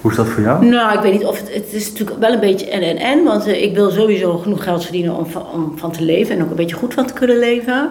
Hoe 0.01 0.11
is 0.11 0.17
dat 0.17 0.27
voor 0.27 0.43
jou? 0.43 0.65
Nou, 0.65 0.93
ik 0.93 0.99
weet 0.99 1.11
niet 1.11 1.25
of 1.25 1.39
het, 1.39 1.53
het 1.53 1.73
is 1.73 1.91
natuurlijk 1.91 2.19
wel 2.19 2.33
een 2.33 2.39
beetje 2.39 2.69
en 2.69 2.81
en 2.81 2.97
en, 2.97 3.23
want 3.23 3.47
uh, 3.47 3.63
ik 3.63 3.75
wil 3.75 3.89
sowieso 3.89 4.37
genoeg 4.37 4.63
geld 4.63 4.83
verdienen 4.83 5.15
om, 5.15 5.25
om 5.53 5.77
van 5.77 5.91
te 5.91 6.03
leven 6.03 6.35
en 6.35 6.43
ook 6.43 6.49
een 6.49 6.55
beetje 6.55 6.75
goed 6.75 6.93
van 6.93 7.05
te 7.05 7.13
kunnen 7.13 7.37
leven. 7.37 7.89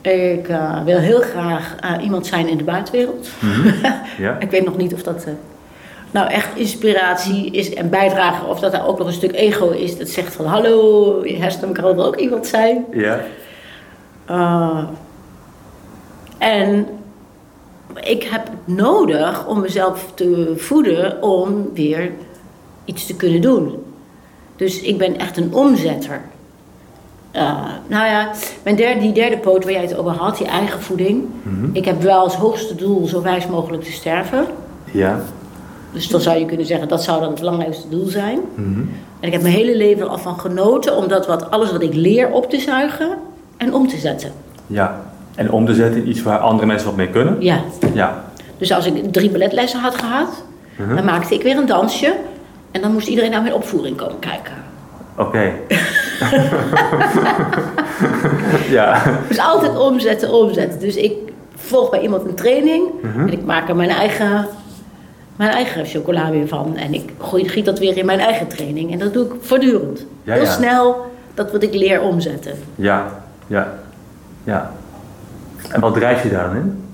Ik 0.00 0.48
uh, 0.48 0.84
wil 0.84 0.98
heel 0.98 1.20
graag 1.20 1.74
uh, 1.84 2.04
iemand 2.04 2.26
zijn 2.26 2.48
in 2.48 2.56
de 2.56 2.64
buitenwereld. 2.64 3.28
Mm-hmm. 3.40 3.74
ja. 4.24 4.36
ik 4.38 4.50
weet 4.50 4.64
nog 4.64 4.76
niet 4.76 4.94
of 4.94 5.02
dat 5.02 5.26
nou 6.10 6.30
echt 6.30 6.56
inspiratie 6.56 7.50
is 7.50 7.74
en 7.74 7.90
bijdragen, 7.90 8.48
of 8.48 8.60
dat 8.60 8.74
er 8.74 8.86
ook 8.86 8.98
nog 8.98 9.06
een 9.06 9.12
stuk 9.12 9.34
ego 9.34 9.70
is 9.70 9.98
dat 9.98 10.08
zegt 10.08 10.34
van 10.34 10.46
hallo, 10.46 11.22
hersenen 11.24 11.72
kan 11.72 11.84
ook 11.84 12.16
iemand 12.16 12.46
zijn. 12.46 12.84
Ja. 12.92 13.24
En 16.46 16.86
ik 17.94 18.22
heb 18.22 18.44
het 18.44 18.76
nodig 18.76 19.46
om 19.46 19.60
mezelf 19.60 20.12
te 20.14 20.52
voeden 20.56 21.22
om 21.22 21.70
weer 21.74 22.10
iets 22.84 23.06
te 23.06 23.16
kunnen 23.16 23.40
doen. 23.40 23.74
Dus 24.56 24.80
ik 24.80 24.98
ben 24.98 25.18
echt 25.18 25.36
een 25.36 25.54
omzetter. 25.54 26.20
Uh, 27.32 27.64
nou 27.86 28.06
ja, 28.06 28.30
mijn 28.62 28.76
derde, 28.76 29.00
die 29.00 29.12
derde 29.12 29.38
poot 29.38 29.64
waar 29.64 29.72
jij 29.72 29.82
het 29.82 29.96
over 29.96 30.12
had, 30.12 30.38
die 30.38 30.46
eigen 30.46 30.82
voeding. 30.82 31.24
Mm-hmm. 31.42 31.70
Ik 31.72 31.84
heb 31.84 32.02
wel 32.02 32.18
als 32.18 32.34
hoogste 32.34 32.74
doel 32.74 33.06
zo 33.06 33.22
wijs 33.22 33.46
mogelijk 33.46 33.82
te 33.82 33.92
sterven. 33.92 34.46
Ja. 34.92 35.20
Dus 35.92 36.08
dan 36.08 36.20
zou 36.20 36.38
je 36.38 36.46
kunnen 36.46 36.66
zeggen, 36.66 36.88
dat 36.88 37.02
zou 37.02 37.20
dan 37.20 37.30
het 37.30 37.38
belangrijkste 37.38 37.88
doel 37.88 38.06
zijn. 38.06 38.40
Mm-hmm. 38.54 38.90
En 39.20 39.26
ik 39.26 39.32
heb 39.32 39.42
mijn 39.42 39.54
hele 39.54 39.76
leven 39.76 40.08
al 40.08 40.18
van 40.18 40.38
genoten 40.40 40.96
om 40.96 41.08
dat 41.08 41.26
wat, 41.26 41.50
alles 41.50 41.72
wat 41.72 41.82
ik 41.82 41.94
leer 41.94 42.30
op 42.30 42.50
te 42.50 42.60
zuigen 42.60 43.18
en 43.56 43.74
om 43.74 43.88
te 43.88 43.96
zetten. 43.96 44.32
Ja, 44.66 45.14
en 45.36 45.50
om 45.52 45.66
te 45.66 45.74
zetten 45.74 46.02
in 46.02 46.08
iets 46.08 46.22
waar 46.22 46.38
andere 46.38 46.66
mensen 46.66 46.86
wat 46.86 46.96
mee 46.96 47.08
kunnen? 47.08 47.36
Ja. 47.40 47.60
Ja. 47.94 48.24
Dus 48.58 48.72
als 48.72 48.86
ik 48.86 49.12
drie 49.12 49.30
balletlessen 49.30 49.80
had 49.80 49.94
gehad, 49.94 50.44
Mhm. 50.76 50.94
dan 50.96 51.04
maakte 51.04 51.34
ik 51.34 51.42
weer 51.42 51.56
een 51.56 51.66
dansje. 51.66 52.14
En 52.70 52.80
dan 52.80 52.92
moest 52.92 53.08
iedereen 53.08 53.30
naar 53.30 53.42
mijn 53.42 53.54
opvoering 53.54 53.96
komen 53.96 54.18
kijken. 54.18 54.52
Oké. 55.16 55.52
ja. 58.70 59.02
Dus 59.28 59.38
altijd 59.38 59.78
omzetten, 59.78 60.32
omzetten. 60.32 60.80
Dus 60.80 60.96
ik 60.96 61.12
volg 61.54 61.90
bij 61.90 62.00
iemand 62.00 62.24
een 62.24 62.34
training 62.34 62.84
Mhm. 63.02 63.20
en 63.20 63.32
ik 63.32 63.44
maak 63.44 63.68
er 63.68 63.76
mijn 63.76 63.90
eigen, 63.90 64.46
mijn 65.36 65.50
eigen 65.50 65.86
chocola 65.86 66.30
weer 66.30 66.48
van. 66.48 66.76
En 66.76 66.94
ik 66.94 67.10
gooi, 67.18 67.48
giet 67.48 67.64
dat 67.64 67.78
weer 67.78 67.96
in 67.96 68.06
mijn 68.06 68.20
eigen 68.20 68.48
training. 68.48 68.92
En 68.92 68.98
dat 68.98 69.12
doe 69.12 69.24
ik 69.24 69.30
voortdurend. 69.40 70.06
Ja, 70.22 70.32
Heel 70.32 70.42
ja. 70.42 70.50
snel 70.50 71.06
dat 71.34 71.52
wat 71.52 71.62
ik 71.62 71.74
leer 71.74 72.00
omzetten. 72.00 72.52
Ja. 72.74 73.06
Ja. 73.46 73.72
Ja. 74.44 74.70
En 75.70 75.80
wat 75.80 75.94
drijf 75.94 76.22
je 76.22 76.28
daar 76.28 76.44
dan 76.46 76.56
in? 76.56 76.84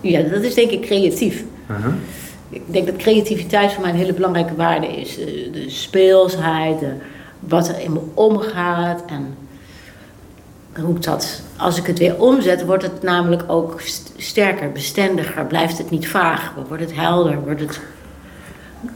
Ja, 0.00 0.22
dat 0.22 0.42
is 0.42 0.54
denk 0.54 0.70
ik 0.70 0.80
creatief. 0.80 1.44
Mhm. 1.66 1.88
Ik 2.48 2.62
denk 2.66 2.86
dat 2.86 2.96
creativiteit 2.96 3.72
voor 3.72 3.82
mij 3.82 3.90
een 3.90 3.96
hele 3.96 4.12
belangrijke 4.12 4.54
waarde 4.54 4.86
is. 4.86 5.16
De, 5.16 5.48
de 5.52 5.70
speelsheid, 5.70 6.78
de, 6.78 6.92
wat 7.40 7.68
er 7.68 7.80
in 7.80 7.92
me 7.92 8.00
omgaat 8.14 9.02
en 9.06 9.34
hoe 10.82 10.94
ik 10.94 11.02
dat... 11.02 11.42
Als 11.56 11.78
ik 11.78 11.86
het 11.86 11.98
weer 11.98 12.20
omzet, 12.20 12.64
wordt 12.64 12.82
het 12.82 13.02
namelijk 13.02 13.42
ook 13.46 13.80
st- 13.80 14.12
sterker, 14.16 14.72
bestendiger. 14.72 15.44
Blijft 15.44 15.78
het 15.78 15.90
niet 15.90 16.08
vaag, 16.08 16.52
wordt 16.68 16.82
het 16.82 16.94
helder, 16.94 17.40
wordt 17.40 17.60
het, 17.60 17.80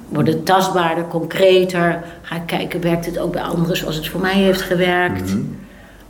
wordt 0.09 0.29
het 0.29 0.47
tastbaarder, 0.47 1.05
concreter. 1.07 2.03
Ga 2.23 2.37
ik 2.37 2.47
kijken, 2.47 2.81
werkt 2.81 3.07
het 3.07 3.19
ook 3.19 3.33
bij 3.33 3.43
anderen 3.43 3.77
zoals 3.77 3.97
het 3.97 4.09
voor 4.09 4.21
mij 4.21 4.35
heeft 4.35 4.61
gewerkt. 4.61 5.35
Mhm. 5.35 5.43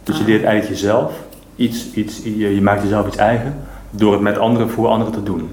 Dus 0.04 0.18
je 0.18 0.24
leert 0.24 0.44
eigenlijk 0.44 0.80
jezelf 0.80 1.12
iets, 1.56 1.92
iets 1.94 2.20
je, 2.24 2.54
je 2.54 2.62
maakt 2.62 2.82
jezelf 2.82 3.06
iets 3.06 3.16
eigen 3.16 3.56
door 3.90 4.12
het 4.12 4.20
met 4.20 4.38
anderen 4.38 4.70
voor 4.70 4.88
anderen 4.88 5.12
te 5.12 5.22
doen. 5.22 5.50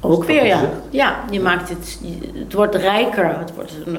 Ook 0.00 0.24
weer, 0.24 0.46
ja. 0.46 0.60
Ja, 0.90 1.16
je 1.30 1.40
maakt 1.40 1.68
het, 1.68 2.00
het 2.34 2.52
wordt 2.52 2.74
rijker. 2.74 3.38
Het 3.38 3.54
wordt 3.54 3.72
een, 3.86 3.98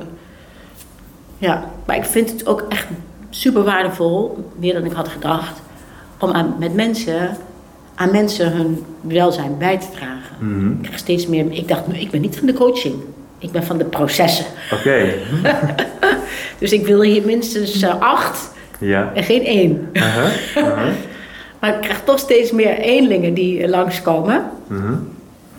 ja, 1.37 1.63
maar 1.85 1.95
ik 1.95 2.05
vind 2.05 2.31
het 2.31 2.47
ook 2.47 2.65
echt 2.69 2.87
super 3.29 3.63
waardevol, 3.63 4.49
meer 4.59 4.73
dan 4.73 4.85
ik 4.85 4.91
had 4.91 5.07
gedacht, 5.07 5.61
om 6.19 6.31
aan, 6.31 6.55
met 6.59 6.73
mensen, 6.73 7.37
aan 7.95 8.11
mensen 8.11 8.51
hun 8.51 8.85
welzijn 9.01 9.57
bij 9.57 9.77
te 9.77 9.87
dragen. 9.95 10.35
Mhm. 10.39 10.71
Ik 10.71 10.81
krijg 10.81 10.97
steeds 10.99 11.27
meer, 11.27 11.51
ik 11.51 11.67
dacht, 11.67 11.81
ik 11.91 12.11
ben 12.11 12.21
niet 12.21 12.37
van 12.37 12.47
de 12.47 12.53
coaching. 12.53 12.95
ik 13.39 13.51
ben 13.51 13.63
van 13.63 13.77
de 13.77 13.85
processen. 13.85 14.45
Oké. 14.73 15.13
Dus 16.59 16.71
ik 16.71 16.85
wil 16.85 17.01
hier 17.01 17.25
minstens 17.25 17.81
eh, 17.81 17.99
acht 17.99 18.51
Ja. 18.79 19.11
en 19.13 19.23
geen 19.23 19.45
één. 19.45 19.89
Uh-huh. 19.93 20.29
Uh-huh. 20.57 20.87
Maar 21.59 21.75
ik 21.75 21.81
krijg 21.81 22.03
toch 22.03 22.19
steeds 22.19 22.51
meer 22.51 22.77
eenlingen 22.77 23.33
die 23.33 23.61
eh, 23.63 23.69
langskomen. 23.69 24.43
Mhm. 24.67 24.93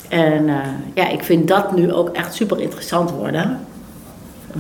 En 0.09 0.49
eh, 0.49 0.55
ja, 0.95 1.09
ik 1.09 1.23
vind 1.23 1.49
dat 1.49 1.77
nu 1.77 1.93
ook 1.93 2.09
echt 2.09 2.35
super 2.35 2.61
interessant 2.61 3.11
worden. 3.11 3.61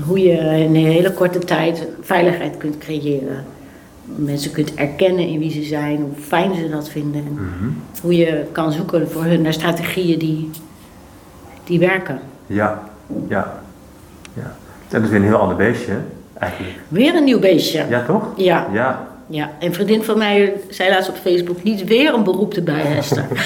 Hoe 0.06 0.18
je 0.22 0.32
in 0.38 0.74
een 0.74 0.86
hele 0.86 1.12
korte 1.12 1.38
tijd 1.38 1.86
veiligheid 2.00 2.56
kunt 2.56 2.78
creëren. 2.78 3.44
Mensen 4.04 4.50
kunt 4.52 4.74
erkennen 4.74 5.26
in 5.28 5.38
wie 5.38 5.50
ze 5.50 5.62
zijn, 5.62 5.96
hoe 5.96 6.22
fijn 6.24 6.54
ze 6.54 6.68
dat 6.68 6.88
vinden. 6.88 7.24
En 7.26 7.32
Mhm. 7.32 7.70
Hoe 8.02 8.16
je 8.16 8.44
kan 8.52 8.72
zoeken 8.72 9.10
voor 9.10 9.24
hun 9.24 9.42
naar 9.42 9.52
strategieën 9.52 10.18
die, 10.18 10.50
die 11.64 11.78
werken. 11.78 12.18
Ja. 12.46 12.82
Ja. 13.28 13.60
Ja. 14.34 14.54
Dat 14.88 15.02
is 15.02 15.08
weer 15.08 15.18
een 15.20 15.26
heel 15.26 15.36
ander 15.36 15.56
beestje, 15.56 15.92
eigenlijk. 16.38 16.74
Weer 16.88 17.14
een 17.14 17.24
nieuw 17.24 17.38
beestje. 17.40 17.84
Ja, 17.88 18.04
toch? 18.04 18.22
Ja, 18.36 18.66
Ja. 18.72 19.07
Ja. 19.28 19.50
En 19.58 19.66
een 19.66 19.74
vriendin 19.74 20.02
van 20.02 20.18
mij 20.18 20.52
zei 20.68 20.90
laatst 20.90 21.08
op 21.08 21.16
Facebook, 21.16 21.62
niet 21.62 21.84
weer 21.84 22.14
een 22.14 22.24
beroep 22.24 22.54
erbij, 22.54 22.82
Hester. 22.82 23.24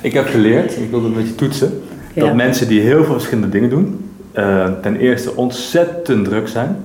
Ik 0.00 0.12
heb 0.12 0.26
geleerd, 0.26 0.76
ik 0.76 0.90
wilde 0.90 1.06
een 1.06 1.14
beetje 1.14 1.34
toetsen, 1.34 1.82
dat 2.14 2.34
mensen 2.34 2.68
die 2.68 2.80
heel 2.80 3.04
veel 3.04 3.12
verschillende 3.12 3.48
dingen 3.48 3.70
doen, 3.70 4.10
eh, 4.32 4.72
ten 4.82 4.96
eerste 4.96 5.36
ontzettend 5.36 6.24
druk 6.24 6.48
zijn. 6.48 6.76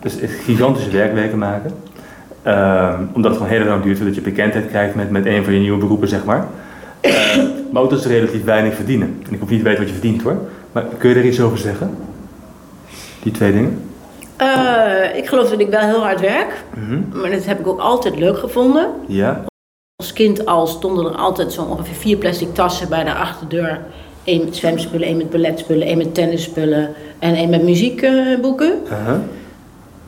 Dus 0.00 0.14
gigantische 0.44 0.90
werkweken 0.90 1.38
maken. 1.38 1.72
Eh, 2.42 2.98
omdat 3.12 3.30
het 3.30 3.40
gewoon 3.40 3.56
heel 3.56 3.66
lang 3.66 3.82
duurt 3.82 3.96
voordat 3.96 4.14
je 4.14 4.20
bekendheid 4.20 4.68
krijgt 4.68 4.94
met, 4.94 5.10
met 5.10 5.26
een 5.26 5.44
van 5.44 5.52
je 5.52 5.60
nieuwe 5.60 5.78
beroepen, 5.78 6.08
zeg 6.08 6.24
maar. 6.24 6.46
Eh, 7.00 7.12
maar 7.72 7.82
ook 7.82 7.90
dat 7.90 8.02
ze 8.02 8.08
relatief 8.08 8.44
weinig 8.44 8.74
verdienen. 8.74 9.16
En 9.26 9.32
ik 9.32 9.40
hoef 9.40 9.50
niet 9.50 9.58
te 9.58 9.64
weten 9.64 9.80
wat 9.80 9.92
je 9.92 9.98
verdient 9.98 10.22
hoor. 10.22 10.38
Maar 10.72 10.84
kun 10.98 11.10
je 11.10 11.16
er 11.16 11.24
iets 11.24 11.40
over 11.40 11.58
zeggen? 11.58 11.90
Die 13.22 13.32
twee 13.32 13.52
dingen? 13.52 13.78
Eh, 14.36 15.16
ik 15.16 15.28
geloof 15.28 15.50
dat 15.50 15.60
ik 15.60 15.68
wel 15.68 15.80
heel 15.80 16.02
hard 16.02 16.20
werk. 16.20 16.64
Mhm. 16.74 17.20
Maar 17.20 17.30
dat 17.30 17.44
heb 17.44 17.60
ik 17.60 17.66
ook 17.66 17.80
altijd 17.80 18.18
leuk 18.18 18.38
gevonden. 18.38 18.90
Ja. 19.06 19.44
Als 19.96 20.12
kind 20.12 20.46
al 20.46 20.66
stonden 20.66 21.04
er 21.04 21.16
altijd 21.16 21.52
zo 21.52 21.62
ongeveer 21.62 21.94
vier 21.94 22.16
plastic 22.16 22.54
tassen 22.54 22.88
bij 22.88 23.04
de 23.04 23.14
achterdeur. 23.14 23.80
Eén 24.24 24.44
met 24.44 24.56
zwemspullen, 24.56 25.06
één 25.06 25.16
met 25.16 25.30
balletspullen, 25.30 25.86
één 25.86 25.98
met 25.98 26.14
tennisspullen 26.14 26.94
en 27.18 27.34
één 27.34 27.50
met 27.50 27.62
muziekboeken. 27.62 28.82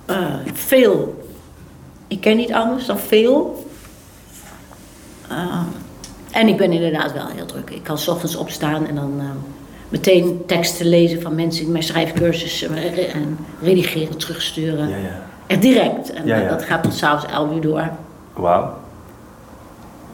Eh, 0.07 0.35
veel. 0.53 1.25
Ik 2.07 2.21
ken 2.21 2.37
niet 2.37 2.53
anders 2.53 2.87
dan 2.87 2.99
veel. 2.99 3.67
Eh, 5.29 5.63
en 6.31 6.49
ik 6.49 6.57
ben 6.57 6.73
inderdaad 6.73 7.13
wel 7.13 7.27
heel 7.27 7.47
druk. 7.47 7.71
Ik 7.71 7.83
kan 7.83 7.99
s 7.99 8.09
ochtends 8.09 8.37
opstaan 8.37 8.87
en 8.87 8.95
dan 8.95 9.15
eh, 9.19 9.27
meteen 9.89 10.43
teksten 10.47 10.87
lezen 10.87 11.23
van 11.23 11.35
mensen 11.35 11.65
in 11.65 11.71
mijn 11.73 11.83
schrijfcursus 11.85 12.63
eh, 12.63 12.95
re- 12.95 13.01
en 13.01 13.39
redigeren, 13.63 14.17
terugsturen. 14.19 14.89
Ja, 14.89 14.97
ja. 14.97 15.23
Echt 15.47 15.63
direct. 15.63 16.13
En 16.13 16.27
Ja, 16.27 16.41
eh, 16.43 16.49
dat 16.49 16.63
gaat 16.65 16.83
tot 16.83 16.95
s'avonds 16.95 17.35
11 17.35 17.55
uur 17.55 17.61
door. 17.61 17.89
Wauw. 18.33 18.75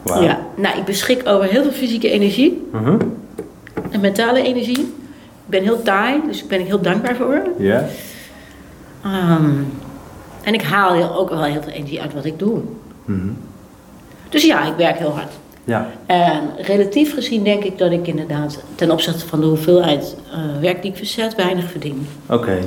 Wauw. 0.03 0.23
Ja. 0.23 0.39
Nou, 0.57 0.79
ik 0.79 0.85
beschik 0.85 1.29
over 1.29 1.45
heel 1.45 1.63
veel 1.63 1.73
fysieke 1.73 2.11
energie 2.11 2.69
Mhm. 2.73 2.97
en 3.91 4.01
mentale 4.01 4.43
energie. 4.43 4.81
Ik 4.81 5.59
ben 5.59 5.63
heel 5.63 5.83
taai, 5.83 6.21
dus 6.27 6.39
daar 6.39 6.49
ben 6.49 6.61
ik 6.61 6.67
heel 6.67 6.81
dankbaar 6.81 7.17
voor. 7.17 7.43
Ja. 7.59 7.85
Ehm, 9.05 9.51
en 10.43 10.55
ik 10.55 10.63
haal 10.63 10.93
heel, 10.95 11.15
ook 11.17 11.29
wel 11.29 11.43
heel 11.43 11.63
veel 11.63 11.73
energie 11.73 12.01
uit 12.01 12.15
wat 12.15 12.25
ik 12.25 12.39
doe. 12.39 12.61
Mhm. 13.05 13.29
Dus 14.29 14.45
ja, 14.45 14.65
ik 14.67 14.77
werk 14.77 14.99
heel 14.99 15.15
hard. 15.15 15.33
Ja. 15.65 15.91
En 16.07 16.41
relatief 16.59 17.15
gezien 17.15 17.45
denk 17.45 17.65
ik 17.65 17.79
dat 17.79 17.91
ik 17.91 18.07
inderdaad 18.07 18.63
ten 18.75 18.91
opzichte 18.91 19.27
van 19.27 19.41
de 19.41 19.47
hoeveelheid 19.47 20.17
eh, 20.33 20.39
werk 20.61 20.83
die 20.83 20.91
ik 20.91 20.97
verzet, 20.97 21.35
weinig 21.35 21.71
verdien. 21.71 22.07
Oké. 22.27 22.59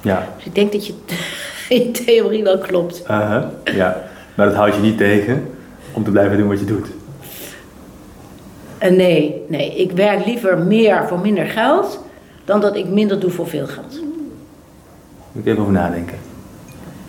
Ja. 0.00 0.28
Dus 0.36 0.44
ik 0.44 0.54
denk 0.54 0.72
dat 0.72 0.86
je 0.86 0.92
in 1.68 1.92
theorie 1.92 2.42
wel 2.42 2.58
klopt. 2.58 3.02
Uh-huh. 3.10 3.44
Ja. 3.64 4.02
Maar 4.34 4.46
dat 4.46 4.54
houdt 4.54 4.74
je 4.74 4.80
niet 4.80 4.98
tegen 4.98 5.46
om 5.92 6.04
te 6.04 6.10
blijven 6.10 6.38
doen 6.38 6.48
wat 6.48 6.58
je 6.58 6.64
doet. 6.64 6.86
En 8.78 8.96
nee, 8.96 9.42
nee, 9.48 9.76
ik 9.76 9.92
werk 9.92 10.26
liever 10.26 10.58
meer 10.58 11.04
voor 11.08 11.18
minder 11.18 11.46
geld 11.46 12.00
dan 12.44 12.60
dat 12.60 12.76
ik 12.76 12.88
minder 12.88 13.20
doe 13.20 13.30
voor 13.30 13.48
veel 13.48 13.66
geld. 13.66 14.00
Moet 15.32 15.44
ik 15.44 15.46
even 15.46 15.60
over 15.60 15.72
nadenken. 15.72 16.18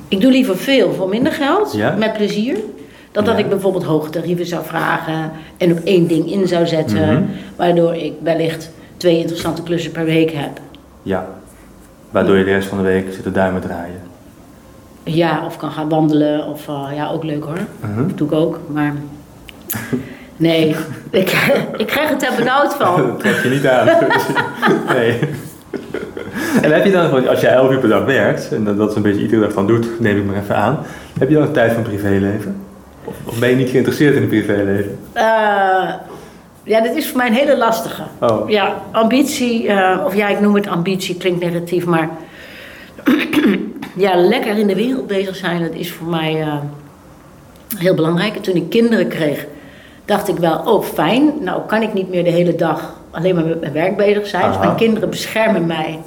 Ik 0.08 0.22
doe 0.22 0.32
liever 0.32 0.58
veel 0.58 0.94
voor 0.94 1.10
minder 1.10 1.32
geld, 1.32 1.74
Ja? 1.74 1.96
met 1.96 2.14
plezier. 2.14 2.58
Dan 3.14 3.24
dat 3.26 3.38
Ja. 3.38 3.44
ik 3.44 3.50
bijvoorbeeld 3.50 3.84
hoge 3.84 4.10
tarieven 4.10 4.46
zou 4.46 4.66
vragen 4.66 5.32
en 5.58 5.72
op 5.72 5.80
één 5.84 6.08
ding 6.08 6.32
in 6.32 6.48
zou 6.48 6.66
zetten, 6.68 7.14
Mhm. 7.14 7.22
waardoor 7.56 7.96
ik 7.96 8.14
wellicht 8.24 8.72
twee 8.98 9.18
interessante 9.20 9.64
klussen 9.64 9.92
per 9.92 10.06
week 10.06 10.32
heb. 10.32 10.60
Ja. 11.04 11.26
Waardoor 12.12 12.38
je 12.38 12.44
de 12.44 12.52
rest 12.52 12.68
van 12.68 12.78
de 12.78 12.84
week 12.84 13.06
zit 13.14 13.24
te 13.24 13.32
duimen 13.32 13.62
draaien. 13.62 14.00
Ja, 15.04 15.46
of 15.46 15.58
kan 15.58 15.72
gaan 15.72 15.90
wandelen, 15.90 16.46
of 16.48 16.68
eh, 16.68 16.88
ja, 16.96 17.10
ook 17.10 17.24
leuk 17.24 17.44
hoor. 17.44 17.58
Mhm. 17.80 18.08
Dat 18.08 18.18
doe 18.18 18.28
ik 18.28 18.34
ook, 18.34 18.60
maar 18.68 18.94
nee, 20.38 20.76
ik, 21.10 21.32
ik 21.78 21.88
krijg 21.88 22.10
het 22.10 22.24
er 22.24 22.32
benauwd 22.38 22.74
van. 22.74 22.96
Dat 23.08 23.20
trek 23.20 23.36
je 23.44 23.50
niet 23.50 23.68
aan. 23.68 23.88
nee. 24.88 25.20
En 26.62 26.72
heb 26.72 26.86
je 26.86 26.92
dan, 26.92 27.28
als 27.28 27.42
je 27.42 27.48
11 27.48 27.72
uur 27.72 27.80
per 27.80 27.90
dag 27.90 28.06
werkt, 28.06 28.52
en 28.54 28.64
dat 28.64 28.78
dat 28.78 28.90
is 28.90 28.96
een 28.96 29.02
beetje 29.02 29.22
iedere 29.22 29.42
dag 29.42 29.52
van 29.52 29.68
doet, 29.68 30.00
neem 30.00 30.18
ik 30.18 30.26
maar 30.26 30.36
even 30.36 30.56
aan, 30.56 30.78
heb 31.20 31.30
je 31.30 31.36
dan 31.36 31.44
een 31.44 31.52
tijd 31.52 31.74
van 31.74 31.84
privéleven? 31.84 32.56
Of, 33.06 33.16
of 33.26 33.40
ben 33.40 33.50
je 33.50 33.56
niet 33.56 33.70
geïnteresseerd 33.70 34.16
in 34.16 34.22
het 34.22 34.30
privéleven? 34.30 35.00
Eh, 35.14 35.94
ja, 36.64 36.82
dit 36.82 36.96
is 36.96 37.08
voor 37.08 37.18
mij 37.18 37.28
een 37.28 37.34
hele 37.34 37.58
lastige. 37.58 38.04
Oh. 38.20 38.50
Ja, 38.50 38.82
ambitie, 38.92 39.68
eh, 39.68 40.06
of 40.06 40.16
ja, 40.16 40.28
ik 40.28 40.40
noem 40.40 40.56
het 40.56 40.68
ambitie, 40.68 41.18
klinkt 41.18 41.44
negatief, 41.44 41.86
maar 41.86 42.10
ja, 43.96 44.16
lekker 44.16 44.58
in 44.58 44.68
de 44.68 44.76
wereld 44.76 45.08
bezig 45.08 45.36
zijn, 45.36 45.62
dat 45.62 45.74
is 45.74 45.92
voor 45.92 46.08
mij 46.08 46.42
eh, 46.42 46.58
heel 47.78 47.96
belangrijk. 47.96 48.36
En 48.36 48.42
toen 48.42 48.56
ik 48.56 48.70
kinderen 48.70 49.08
kreeg, 49.08 49.46
dacht 50.06 50.28
ik 50.28 50.38
wel, 50.38 50.62
oh 50.66 50.84
fijn, 50.84 51.32
nou 51.40 51.62
kan 51.68 51.82
ik 51.82 51.94
niet 51.94 52.10
meer 52.10 52.24
de 52.24 52.30
hele 52.30 52.56
dag 52.56 53.02
alleen 53.12 53.36
maar 53.36 53.46
met 53.46 53.60
mijn 53.60 53.74
werk 53.74 53.98
bezig 53.98 54.28
zijn. 54.28 54.48
Dus 54.48 54.60
mijn 54.60 54.76
kinderen 54.76 55.10
beschermen 55.10 55.66
mij 55.66 56.00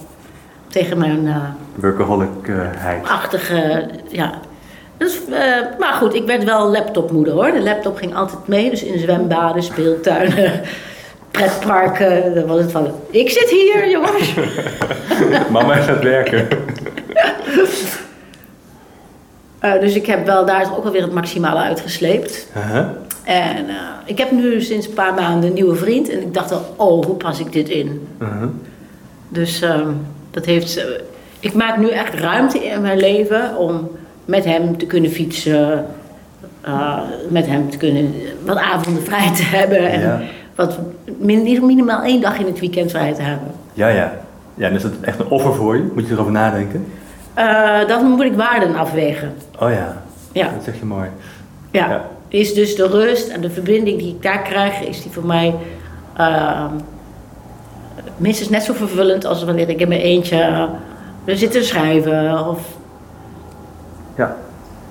tegen 0.69 0.99
mijn 0.99 1.27
eh, 1.27 1.37
Workaholicheid. 1.75 3.09
achtige, 3.09 3.89
ja. 4.09 4.33
Dus, 4.99 5.21
eh, 5.31 5.79
maar 5.79 5.93
goed, 5.93 6.15
ik 6.15 6.27
werd 6.27 6.45
wel 6.45 6.71
laptopmoeder 6.71 7.35
hoor. 7.35 7.53
De 7.53 7.63
laptop 7.63 7.97
ging 7.97 8.15
altijd 8.15 8.47
mee, 8.47 8.71
dus 8.71 8.83
in 8.83 8.99
zwembaden, 8.99 9.63
speeltuinen, 9.63 10.61
pretparken. 11.31 12.35
Dan 12.35 12.47
was 12.47 12.61
het 12.61 12.71
van, 12.71 12.91
ik 13.11 13.31
zit 13.31 13.51
hier 13.51 13.91
jongens. 13.91 14.35
Mama 15.51 15.75
gaat 15.75 16.03
werken. 16.03 16.49
Eh, 19.59 19.81
dus 19.81 19.95
ik 19.95 20.07
heb 20.07 20.27
wel 20.27 20.47
daar 20.47 20.77
ook 20.77 20.85
alweer 20.85 21.03
het 21.03 21.13
maximale 21.13 21.61
uitgesleept. 21.61 22.49
En 23.25 23.69
eh, 23.69 23.75
ik 24.05 24.19
heb 24.19 24.31
nu 24.31 24.61
sinds 24.61 24.87
een 24.87 24.93
paar 24.93 25.15
maanden 25.15 25.49
een 25.49 25.55
nieuwe 25.55 25.75
vriend. 25.75 26.09
En 26.09 26.21
ik 26.21 26.35
dacht 26.35 26.53
al, 26.53 26.75
oh, 26.77 27.05
hoe 27.05 27.15
pas 27.15 27.41
ik 27.41 27.53
dit 27.53 27.69
in? 27.69 28.09
Dus 29.29 29.61
ehm, 29.61 29.91
dat 30.31 30.45
heeft. 30.45 30.85
ik 31.41 31.55
maak 31.55 31.77
nu 31.77 31.89
echt 31.89 32.15
ruimte 32.15 32.65
in 32.65 32.81
mijn 32.81 32.99
leven 32.99 33.57
om 33.57 33.91
met 34.27 34.45
hem 34.45 34.77
te 34.79 34.87
kunnen 34.87 35.11
fietsen. 35.11 35.87
eh, 36.61 36.99
met 37.29 37.47
hem 37.47 37.71
te 37.71 37.77
kunnen 37.77 38.15
wat 38.45 38.57
avonden 38.57 39.03
vrij 39.03 39.31
te 39.35 39.43
hebben. 39.43 39.91
En 39.91 40.01
Ja. 40.01 40.21
wat 40.55 40.79
min- 41.19 41.67
minimaal 41.67 42.03
één 42.03 42.21
dag 42.21 42.39
in 42.39 42.47
het 42.47 42.61
weekend 42.61 42.91
vrij 42.91 43.13
te 43.15 43.23
hebben. 43.23 43.49
Ja, 43.73 43.89
ja. 43.89 44.13
Ja, 44.55 44.69
en 44.69 44.75
is 44.75 44.83
dat 44.83 44.93
echt 45.01 45.19
een 45.21 45.29
offer 45.29 45.55
voor 45.55 45.77
je? 45.77 45.91
Moet 45.95 46.07
je 46.07 46.13
erover 46.15 46.33
nadenken? 46.33 46.87
Eh, 47.35 47.87
dan 47.87 48.05
moet 48.05 48.25
ik 48.25 48.35
waarden 48.35 48.75
afwegen. 48.77 49.35
Oh 49.61 49.71
ja, 49.71 50.03
Ja, 50.33 50.51
dat 50.55 50.65
zeg 50.65 50.79
je 50.79 50.85
mooi. 50.85 51.09
ja. 51.71 51.89
Ja. 51.91 52.05
Is 52.29 52.55
dus 52.55 52.77
de 52.77 52.87
rust 52.87 53.29
en 53.29 53.41
de 53.41 53.51
verbinding 53.51 53.99
die 53.99 54.09
ik 54.15 54.23
daar 54.23 54.43
krijg, 54.43 54.81
is 54.81 55.03
die 55.03 55.13
voor 55.13 55.27
mij 55.27 55.55
ehm, 56.17 56.71
minstens 58.17 58.49
net 58.49 58.63
zo 58.63 58.73
vervullend 58.73 59.25
als 59.25 59.45
wanneer 59.45 59.69
ik 59.69 59.81
in 59.81 59.89
mijn 59.89 60.01
eentje 60.01 60.41
eh, 60.41 60.65
zit 61.37 61.51
te 61.53 61.63
schrijven 61.63 62.47
of 62.49 62.76
Ja. 64.17 64.37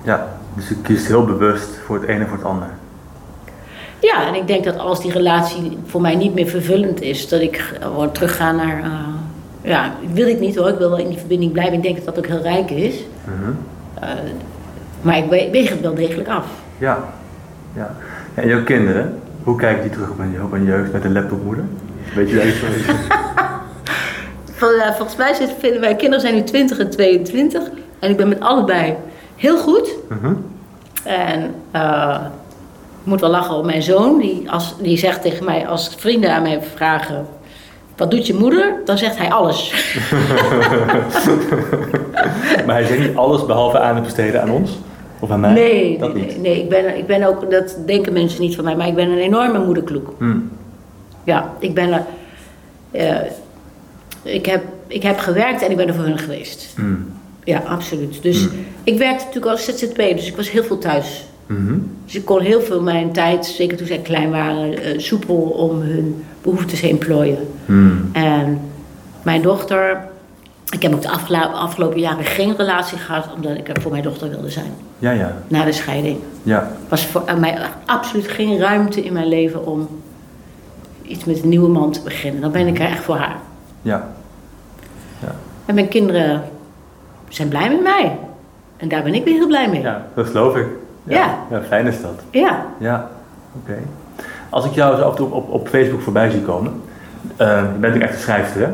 Ja, 0.02 0.28
dus 0.54 0.68
je 0.68 0.76
kiest 0.82 1.06
heel 1.06 1.24
bewust 1.24 1.68
voor 1.84 1.96
het 2.00 2.08
ene 2.08 2.20
en 2.20 2.28
voor 2.28 2.36
het 2.36 2.46
ander. 2.46 2.68
Ja, 3.98 4.26
en 4.26 4.34
ik 4.34 4.46
denk 4.46 4.64
dat 4.64 4.78
als 4.78 5.02
die 5.02 5.12
relatie 5.12 5.78
voor 5.86 6.00
mij 6.00 6.14
niet 6.14 6.34
meer 6.34 6.46
vervullend 6.46 7.00
is, 7.00 7.28
dat 7.28 7.40
ik 7.40 7.74
gewoon 7.80 8.12
terugga 8.12 8.52
naar. 8.52 8.82
eh, 8.82 8.90
ja, 9.62 9.90
wil 10.12 10.26
ik 10.26 10.40
niet 10.40 10.56
hoor, 10.56 10.68
ik 10.68 10.78
wil 10.78 10.88
wel 10.90 10.98
in 10.98 11.08
die 11.08 11.18
verbinding 11.18 11.52
blijven. 11.52 11.74
Ik 11.74 11.82
denk 11.82 11.96
dat 11.96 12.04
dat 12.04 12.18
ook 12.18 12.26
heel 12.26 12.42
rijk 12.42 12.70
is. 12.70 12.94
Mhm. 13.24 13.50
Eh, 14.00 14.10
maar 15.02 15.16
ik 15.16 15.24
we- 15.30 15.48
weeg 15.52 15.68
het 15.68 15.80
wel 15.80 15.94
degelijk 15.94 16.28
af. 16.28 16.46
Ja. 16.78 16.98
ja. 17.72 17.94
En 18.34 18.48
jouw 18.48 18.62
kinderen, 18.62 19.18
hoe 19.42 19.56
kijken 19.56 19.82
die 19.82 19.90
terug 19.92 20.10
op 20.10 20.18
hun, 20.18 20.36
hun 20.50 20.64
jeugd 20.64 20.92
met 20.92 21.04
een 21.04 21.12
laptopmoeder? 21.12 21.64
Weet 22.14 22.30
je 22.30 22.36
daar 22.36 22.46
iets 22.46 22.58
van? 22.58 22.68
Vol- 24.58 24.80
eh, 24.80 24.92
volgens 24.94 25.16
mij 25.16 25.34
zit, 25.34 25.50
vinden 25.58 25.80
mijn 25.80 25.96
kinderen 25.96 26.20
zijn 26.20 26.34
nu 26.34 26.42
20 26.42 26.78
en 26.78 26.90
22. 26.90 27.62
En 27.98 28.10
ik 28.10 28.16
ben 28.16 28.28
met 28.28 28.40
allebei 28.40 28.94
heel 29.36 29.58
goed. 29.58 29.90
Mhm. 30.08 30.32
En 31.04 31.54
eh, 31.70 32.16
ik 33.00 33.06
moet 33.12 33.20
wel 33.20 33.30
lachen 33.30 33.54
om 33.54 33.66
mijn 33.66 33.82
zoon. 33.82 34.18
Die, 34.18 34.50
als, 34.50 34.74
die 34.82 34.98
zegt 34.98 35.22
tegen 35.22 35.44
mij, 35.44 35.66
als 35.66 35.94
vrienden 35.96 36.32
aan 36.32 36.42
mij 36.42 36.62
vragen... 36.74 37.26
wat 37.96 38.10
doet 38.10 38.26
je 38.26 38.34
moeder? 38.34 38.74
Dan 38.84 38.98
zegt 38.98 39.18
hij 39.18 39.30
alles. 39.30 39.72
Maar 42.66 42.74
hij 42.74 42.84
zegt 42.84 42.98
niet 43.00 43.16
alles 43.16 43.46
behalve 43.46 43.78
aan 43.78 43.94
het 43.94 44.04
besteden 44.04 44.42
aan 44.42 44.50
ons? 44.50 44.78
Of 45.20 45.30
aan 45.30 45.40
mij? 45.40 45.52
Nee, 45.52 45.98
dat 45.98 46.14
nee, 46.14 46.22
niet. 46.22 46.40
nee, 46.40 46.52
nee, 46.54 46.62
ik, 46.62 46.68
ben, 46.68 46.96
ik 46.98 47.06
ben 47.06 47.22
ook, 47.24 47.50
dat 47.50 47.76
denken 47.86 48.12
mensen 48.12 48.40
niet 48.40 48.54
van 48.54 48.64
mij, 48.64 48.76
maar 48.76 48.86
ik 48.86 48.94
ben 48.94 49.08
een 49.10 49.18
enorme 49.18 49.58
moederkloek. 49.64 50.14
Hm. 50.18 50.36
Ja, 51.24 51.50
ik 51.58 51.74
ben 51.74 51.92
er. 51.92 52.04
eh, 52.90 53.16
ik, 54.22 54.46
heb, 54.46 54.62
ik 54.86 55.02
heb 55.02 55.18
gewerkt 55.18 55.62
en 55.62 55.70
ik 55.70 55.76
ben 55.76 55.88
er 55.88 55.94
voor 55.94 56.04
hun 56.04 56.18
geweest. 56.18 56.72
Hm. 56.76 56.82
Ja, 57.46 57.58
absoluut. 57.58 58.22
Dus 58.22 58.48
ik 58.84 58.98
werkte 58.98 59.24
natuurlijk 59.24 59.52
als 59.52 59.64
ZZP, 59.64 59.96
dus 59.96 60.26
ik 60.26 60.36
was 60.36 60.50
heel 60.50 60.64
veel 60.64 60.78
thuis. 60.78 61.24
Mhm. 61.46 61.78
Dus 62.04 62.14
ik 62.14 62.24
kon 62.24 62.40
heel 62.40 62.60
veel 62.60 62.82
mijn 62.82 63.12
tijd, 63.12 63.46
zeker 63.46 63.76
toen 63.76 63.86
zij 63.86 63.98
klein 63.98 64.30
waren, 64.30 64.82
eh, 64.82 64.98
soepel 64.98 65.36
om 65.36 65.80
hun 65.80 66.24
behoeftes 66.42 66.80
heen 66.80 66.98
plooien. 66.98 67.38
Hm. 67.66 67.90
En 68.12 68.60
mijn 69.22 69.42
dochter, 69.42 70.06
ik 70.70 70.82
heb 70.82 70.94
ook 70.94 71.02
de 71.02 71.10
afgelopen 71.52 72.00
jaren 72.00 72.24
geen 72.24 72.56
relatie 72.56 72.98
gehad, 72.98 73.28
omdat 73.34 73.56
ik 73.56 73.68
er 73.68 73.80
voor 73.80 73.90
mijn 73.90 74.02
dochter 74.02 74.28
wilde 74.28 74.50
zijn. 74.50 74.72
Ja, 74.98 75.10
ja. 75.10 75.42
Na 75.48 75.64
de 75.64 75.72
scheiding. 75.72 76.18
Ja. 76.42 76.70
was 76.88 77.06
voor 77.06 77.24
mij 77.38 77.58
absoluut 77.84 78.28
geen 78.28 78.58
ruimte 78.58 79.04
in 79.04 79.12
mijn 79.12 79.28
leven 79.28 79.66
om 79.66 79.88
iets 81.02 81.24
met 81.24 81.42
een 81.42 81.48
nieuwe 81.48 81.68
man 81.68 81.92
te 81.92 82.00
beginnen. 82.00 82.40
Dan 82.40 82.52
ben 82.52 82.66
ik 82.66 82.78
er 82.78 82.86
echt 82.86 83.04
voor 83.04 83.16
haar. 83.16 83.36
Ja. 83.82 84.14
En 85.66 85.74
mijn 85.74 85.88
kinderen 85.88 86.42
zijn 87.28 87.48
blij 87.48 87.68
met 87.68 87.82
mij. 87.82 88.18
En 88.76 88.88
daar 88.88 89.02
ben 89.02 89.14
ik 89.14 89.24
weer 89.24 89.34
heel 89.34 89.46
blij 89.46 89.68
mee. 89.68 89.80
Ja, 89.80 90.06
dat 90.14 90.26
geloof 90.26 90.56
ik. 90.56 90.66
Ja. 91.02 91.38
Ja, 91.50 91.62
fijn 91.62 91.86
is 91.86 92.02
dat. 92.02 92.22
Ja. 92.30 92.66
Ja, 92.78 93.10
oké. 93.62 93.78
Als 94.50 94.64
ik 94.64 94.72
jou 94.72 94.96
zo 94.96 95.02
af 95.02 95.10
en 95.10 95.16
toe 95.16 95.30
op, 95.30 95.48
op, 95.48 95.68
Facebook 95.68 96.00
voorbij 96.00 96.30
zie 96.30 96.40
komen, 96.40 96.72
eh, 97.36 97.46
je 97.46 97.78
bent 97.80 97.94
ook 97.94 98.00
echt 98.00 98.14
een 98.14 98.20
schrijfster, 98.20 98.60
hè? 98.60 98.68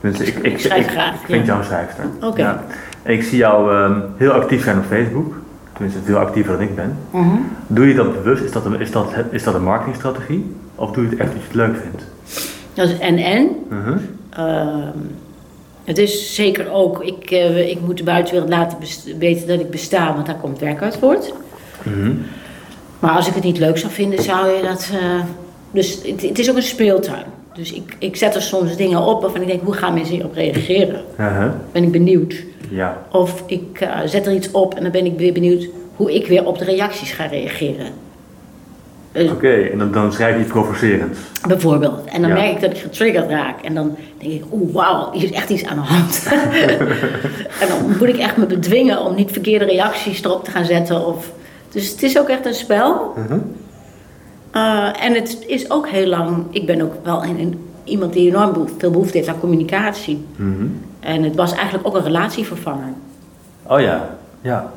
Tenminste, 0.00 0.26
ik, 0.26 0.36
ik, 0.36 0.52
Ik 0.52 0.58
schrijf 0.58 0.84
ik, 0.84 0.90
graag, 0.90 1.14
Ik 1.14 1.26
vind 1.26 1.40
ja. 1.40 1.46
jou 1.46 1.58
een 1.58 1.64
schrijfster. 1.64 2.04
Oké. 2.22 2.40
Ja. 2.40 2.62
En 3.02 3.12
ik 3.12 3.22
zie 3.22 3.38
jou 3.38 3.74
ehm, 3.74 4.00
heel 4.16 4.32
actief 4.32 4.64
zijn 4.64 4.78
op 4.78 4.84
Facebook. 4.84 5.34
Tenminste, 5.72 6.02
veel 6.02 6.18
actiever 6.18 6.52
dan 6.52 6.62
ik 6.62 6.74
ben. 6.74 6.96
Mhm. 7.10 7.36
Doe 7.66 7.88
je 7.88 7.94
dat 7.94 8.12
bewust? 8.12 8.42
Is 8.42 8.52
dat, 8.52 8.64
een, 8.64 8.80
is, 8.80 8.90
dat, 8.90 9.12
is 9.30 9.42
dat 9.42 9.54
een 9.54 9.62
marketingstrategie? 9.62 10.56
Of 10.74 10.90
doe 10.90 11.04
je 11.04 11.10
het 11.10 11.18
echt 11.18 11.32
dat 11.32 11.40
je 11.40 11.46
het 11.46 11.56
leuk 11.56 11.76
vindt? 11.76 12.04
Dat 12.74 12.88
is 12.88 12.98
en 12.98 13.16
en. 13.16 13.48
Mhm. 13.68 13.98
Ehm, 14.30 14.98
het 15.86 15.98
is 15.98 16.34
zeker 16.34 16.72
ook, 16.72 17.04
ik, 17.04 17.30
eh, 17.30 17.70
ik 17.70 17.80
moet 17.80 17.96
de 17.96 18.04
buitenwereld 18.04 18.50
laten 18.50 18.78
weten 19.18 19.46
dat 19.46 19.60
ik 19.60 19.70
besta, 19.70 20.14
want 20.14 20.26
daar 20.26 20.36
komt 20.40 20.58
werk 20.58 20.82
uit 20.82 20.96
voort. 20.96 21.32
Mhm. 21.82 22.12
Maar 22.98 23.10
als 23.10 23.28
ik 23.28 23.34
het 23.34 23.44
niet 23.44 23.58
leuk 23.58 23.78
zou 23.78 23.92
vinden, 23.92 24.22
zou 24.22 24.48
je 24.48 24.62
dat. 24.62 24.90
eh, 24.92 25.20
dus 25.70 25.98
het, 26.02 26.22
het 26.22 26.38
is 26.38 26.50
ook 26.50 26.56
een 26.56 26.62
speeltuin. 26.62 27.24
Dus 27.54 27.72
ik, 27.72 27.96
ik 27.98 28.16
zet 28.16 28.34
er 28.34 28.42
soms 28.42 28.76
dingen 28.76 29.00
op 29.00 29.22
waarvan 29.22 29.40
ik 29.40 29.46
denk, 29.46 29.62
hoe 29.62 29.74
gaan 29.74 29.94
mensen 29.94 30.14
hierop 30.14 30.34
reageren? 30.34 31.04
Uh-huh. 31.20 31.50
Ben 31.72 31.82
ik 31.82 31.92
benieuwd. 31.92 32.44
Ja. 32.70 33.02
Of 33.12 33.42
ik 33.46 33.80
eh, 33.80 33.98
zet 34.04 34.26
er 34.26 34.32
iets 34.32 34.50
op 34.50 34.74
en 34.74 34.82
dan 34.82 34.92
ben 34.92 35.06
ik 35.06 35.18
weer 35.18 35.32
benieuwd 35.32 35.68
hoe 35.96 36.14
ik 36.14 36.26
weer 36.26 36.46
op 36.46 36.58
de 36.58 36.64
reacties 36.64 37.12
ga 37.12 37.26
reageren. 37.26 37.86
Dus 39.16 39.30
Oké, 39.30 39.52
en 39.52 39.78
dan, 39.78 39.92
dan 39.92 40.12
schrijf 40.12 40.34
je 40.36 40.40
iets 40.42 40.50
provocerends. 40.50 41.18
bijvoorbeeld. 41.48 42.04
En 42.04 42.20
dan 42.20 42.30
Ja. 42.30 42.36
merk 42.36 42.50
ik 42.54 42.60
dat 42.60 42.70
ik 42.70 42.76
getriggerd 42.78 43.30
raak. 43.30 43.60
En 43.62 43.74
dan 43.74 43.96
denk 44.18 44.32
ik, 44.32 44.44
oeh, 44.52 44.72
wauw, 44.74 45.12
hier 45.12 45.22
is 45.24 45.30
echt 45.32 45.50
iets 45.50 45.64
aan 45.64 45.76
de 45.76 45.82
hand. 45.82 46.26
en 47.60 47.68
dan 47.68 47.96
moet 47.98 48.08
ik 48.08 48.16
echt 48.16 48.36
me 48.36 48.46
bedwingen 48.46 49.00
om 49.04 49.14
niet 49.14 49.30
verkeerde 49.30 49.64
reacties 49.64 50.24
erop 50.24 50.44
te 50.44 50.50
gaan 50.50 50.64
zetten. 50.64 51.06
Of... 51.06 51.30
Dus 51.70 51.90
het 51.90 52.02
is 52.02 52.18
ook 52.18 52.28
echt 52.28 52.46
een 52.46 52.54
spel. 52.54 53.14
Mhm. 53.16 53.38
Uh, 54.52 55.04
en 55.04 55.14
het 55.14 55.44
is 55.46 55.70
ook 55.70 55.88
heel 55.88 56.06
lang. 56.06 56.44
Ik 56.50 56.66
ben 56.66 56.80
ook 56.82 56.92
wel 57.02 57.22
een, 57.24 57.38
een- 57.40 57.68
iemand 57.84 58.12
die 58.12 58.28
enorm 58.28 58.68
veel 58.78 58.90
behoefte 58.90 59.16
heeft 59.16 59.28
aan 59.28 59.40
communicatie. 59.40 60.24
Mhm. 60.36 60.66
En 61.00 61.22
het 61.22 61.34
was 61.34 61.52
eigenlijk 61.54 61.86
ook 61.86 61.94
een 61.96 62.02
relatievervanger. 62.02 62.92
Oh 63.62 63.80
ja, 63.80 64.08
ja. 64.42 64.72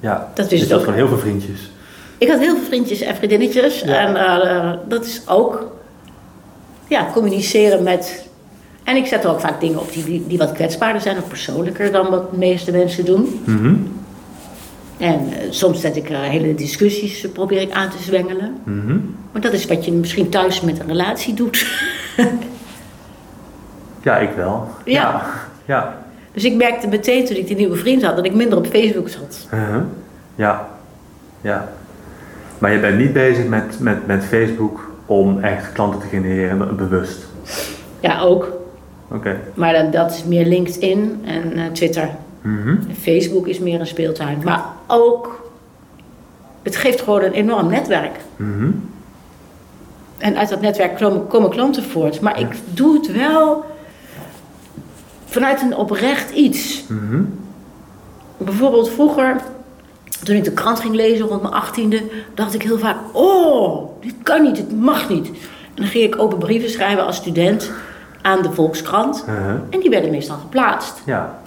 ja. 0.00 0.30
Dat 0.34 0.44
is 0.44 0.50
dus 0.50 0.60
het 0.60 0.68
dat 0.68 0.78
ook. 0.78 0.84
van 0.84 0.94
heel 0.94 1.08
veel 1.08 1.18
vriendjes. 1.18 1.70
Ik 2.18 2.28
had 2.28 2.38
heel 2.38 2.56
veel 2.56 2.64
vriendjes 2.64 3.00
en 3.00 3.16
vriendinnetjes. 3.16 3.80
Ja. 3.80 4.06
En 4.06 4.16
eh, 4.16 4.72
dat 4.88 5.04
is 5.04 5.22
ook 5.28 5.72
ja, 6.88 7.10
communiceren 7.12 7.82
met. 7.82 8.28
En 8.84 8.96
ik 8.96 9.06
zet 9.06 9.24
er 9.24 9.30
ook 9.30 9.40
vaak 9.40 9.60
dingen 9.60 9.80
op 9.80 9.92
die, 9.92 10.24
die, 10.26 10.38
wat 10.38 10.52
kwetsbaarder 10.52 11.02
zijn 11.02 11.16
of 11.16 11.28
persoonlijker 11.28 11.92
dan 11.92 12.10
wat 12.10 12.30
de 12.30 12.36
meeste 12.36 12.72
mensen 12.72 13.04
doen. 13.04 13.40
Mhm. 13.44 13.74
En 14.98 15.32
eh, 15.32 15.46
soms 15.50 15.80
zet 15.80 15.96
ik 15.96 16.10
eh, 16.10 16.20
hele 16.20 16.54
discussies, 16.54 17.26
probeer 17.32 17.60
ik 17.60 17.70
aan 17.70 17.90
te 17.90 18.02
zwengelen. 18.02 18.56
Mhm. 18.64 18.98
Maar 19.32 19.40
dat 19.40 19.52
is 19.52 19.66
wat 19.66 19.84
je 19.84 19.92
misschien 19.92 20.28
thuis 20.28 20.60
met 20.60 20.78
een 20.78 20.86
relatie 20.86 21.34
doet. 21.34 21.66
Ja, 24.06 24.16
ik 24.16 24.30
wel. 24.36 24.68
Ja. 24.84 24.92
Ja. 24.92 25.22
ja. 25.64 26.02
Dus 26.32 26.44
ik 26.44 26.54
merkte 26.54 26.86
meteen 26.86 27.24
toen 27.24 27.36
ik 27.36 27.46
die 27.46 27.56
nieuwe 27.56 27.76
vriend 27.76 28.02
had 28.02 28.16
dat 28.16 28.24
ik 28.24 28.34
minder 28.34 28.58
op 28.58 28.66
Facebook 28.66 29.08
zat. 29.08 29.48
Uh-huh. 29.54 29.82
Ja. 30.34 30.68
Ja. 31.40 31.68
Maar 32.58 32.72
je 32.72 32.80
bent 32.80 32.98
niet 32.98 33.12
bezig 33.12 33.46
met, 33.46 33.80
met, 33.80 34.06
met 34.06 34.24
Facebook 34.24 34.90
om 35.06 35.40
echt 35.40 35.72
klanten 35.72 36.00
te 36.00 36.06
genereren, 36.06 36.76
bewust. 36.76 37.26
Ja, 38.00 38.20
ook. 38.20 38.52
Oké. 39.08 39.40
Maar 39.54 39.72
dan, 39.72 39.90
dat 39.90 40.10
is 40.10 40.24
meer 40.24 40.46
LinkedIn 40.46 41.20
en 41.24 41.52
eh, 41.52 41.64
Twitter. 41.72 42.08
Mhm. 42.40 42.76
Facebook 43.00 43.46
is 43.46 43.58
meer 43.58 43.80
een 43.80 43.86
speeltuin. 43.86 44.40
Maar 44.44 44.64
ook, 44.86 45.50
het 46.62 46.76
geeft 46.76 47.00
gewoon 47.00 47.22
een 47.22 47.32
enorm 47.32 47.68
netwerk. 47.68 48.20
Mhm. 48.36 48.70
En 50.18 50.36
uit 50.36 50.48
dat 50.48 50.60
netwerk 50.60 50.96
komen, 50.96 51.26
komen 51.26 51.50
klanten 51.50 51.82
voort. 51.82 52.20
Maar 52.20 52.40
ik 52.40 52.48
doe 52.74 52.94
het 52.94 53.12
wel 53.12 53.64
vanuit 55.24 55.62
een 55.62 55.76
oprecht 55.76 56.30
iets. 56.30 56.84
Mhm. 56.88 57.22
Bijvoorbeeld 58.36 58.90
vroeger, 58.90 59.36
toen 60.22 60.36
ik 60.36 60.44
de 60.44 60.52
krant 60.52 60.80
ging 60.80 60.94
lezen 60.94 61.26
rond 61.26 61.42
mijn 61.42 61.54
achttiende, 61.54 62.02
dacht 62.34 62.54
ik 62.54 62.62
heel 62.62 62.78
vaak: 62.78 62.96
Oh, 63.12 63.90
dit 64.00 64.14
kan 64.22 64.42
niet, 64.42 64.56
dit 64.56 64.80
mag 64.80 65.08
niet. 65.08 65.28
En 65.28 65.82
dan 65.82 65.86
ging 65.86 66.04
ik 66.04 66.20
open 66.20 66.38
brieven 66.38 66.70
schrijven 66.70 67.06
als 67.06 67.16
student 67.16 67.70
aan 68.22 68.42
de 68.42 68.52
Volkskrant. 68.52 69.24
Uh-huh. 69.28 69.54
En 69.70 69.80
die 69.80 69.90
werden 69.90 70.10
meestal 70.10 70.36
geplaatst. 70.36 71.02
Ja. 71.06 71.38